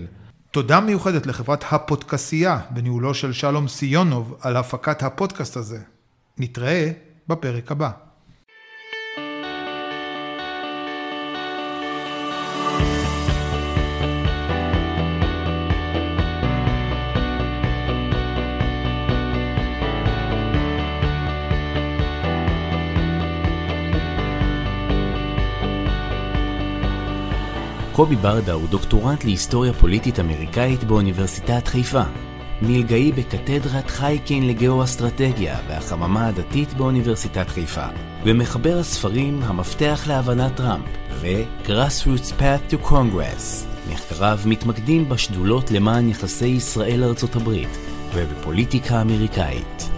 תודה 0.51 0.79
מיוחדת 0.79 1.25
לחברת 1.25 1.63
הפודקסייה 1.71 2.59
בניהולו 2.69 3.13
של 3.13 3.33
שלום 3.33 3.67
סיונוב 3.67 4.35
על 4.41 4.57
הפקת 4.57 5.03
הפודקאסט 5.03 5.57
הזה. 5.57 5.79
נתראה 6.37 6.91
בפרק 7.27 7.71
הבא. 7.71 7.91
קובי 27.95 28.15
ברדה 28.15 28.53
הוא 28.53 28.67
דוקטורנט 28.69 29.23
להיסטוריה 29.23 29.73
פוליטית 29.73 30.19
אמריקאית 30.19 30.83
באוניברסיטת 30.83 31.67
חיפה. 31.67 32.03
מלגאי 32.61 33.11
בקתדרת 33.11 33.89
חייקין 33.89 34.47
לגאו-אסטרטגיה 34.47 35.57
והחממה 35.67 36.27
הדתית 36.27 36.73
באוניברסיטת 36.73 37.49
חיפה, 37.49 37.85
ומחבר 38.23 38.77
הספרים 38.79 39.39
המפתח 39.43 40.03
להבנת 40.07 40.55
טראמפ 40.55 40.85
ו-Grassroots 41.11 42.31
Path 42.39 42.73
to 42.73 42.87
Congress. 42.89 43.65
מחקריו 43.91 44.39
מתמקדים 44.45 45.09
בשדולות 45.09 45.71
למען 45.71 46.09
יחסי 46.09 46.47
ישראל-ארצות 46.47 47.35
הברית 47.35 47.77
ובפוליטיקה 48.13 49.01
אמריקאית. 49.01 49.89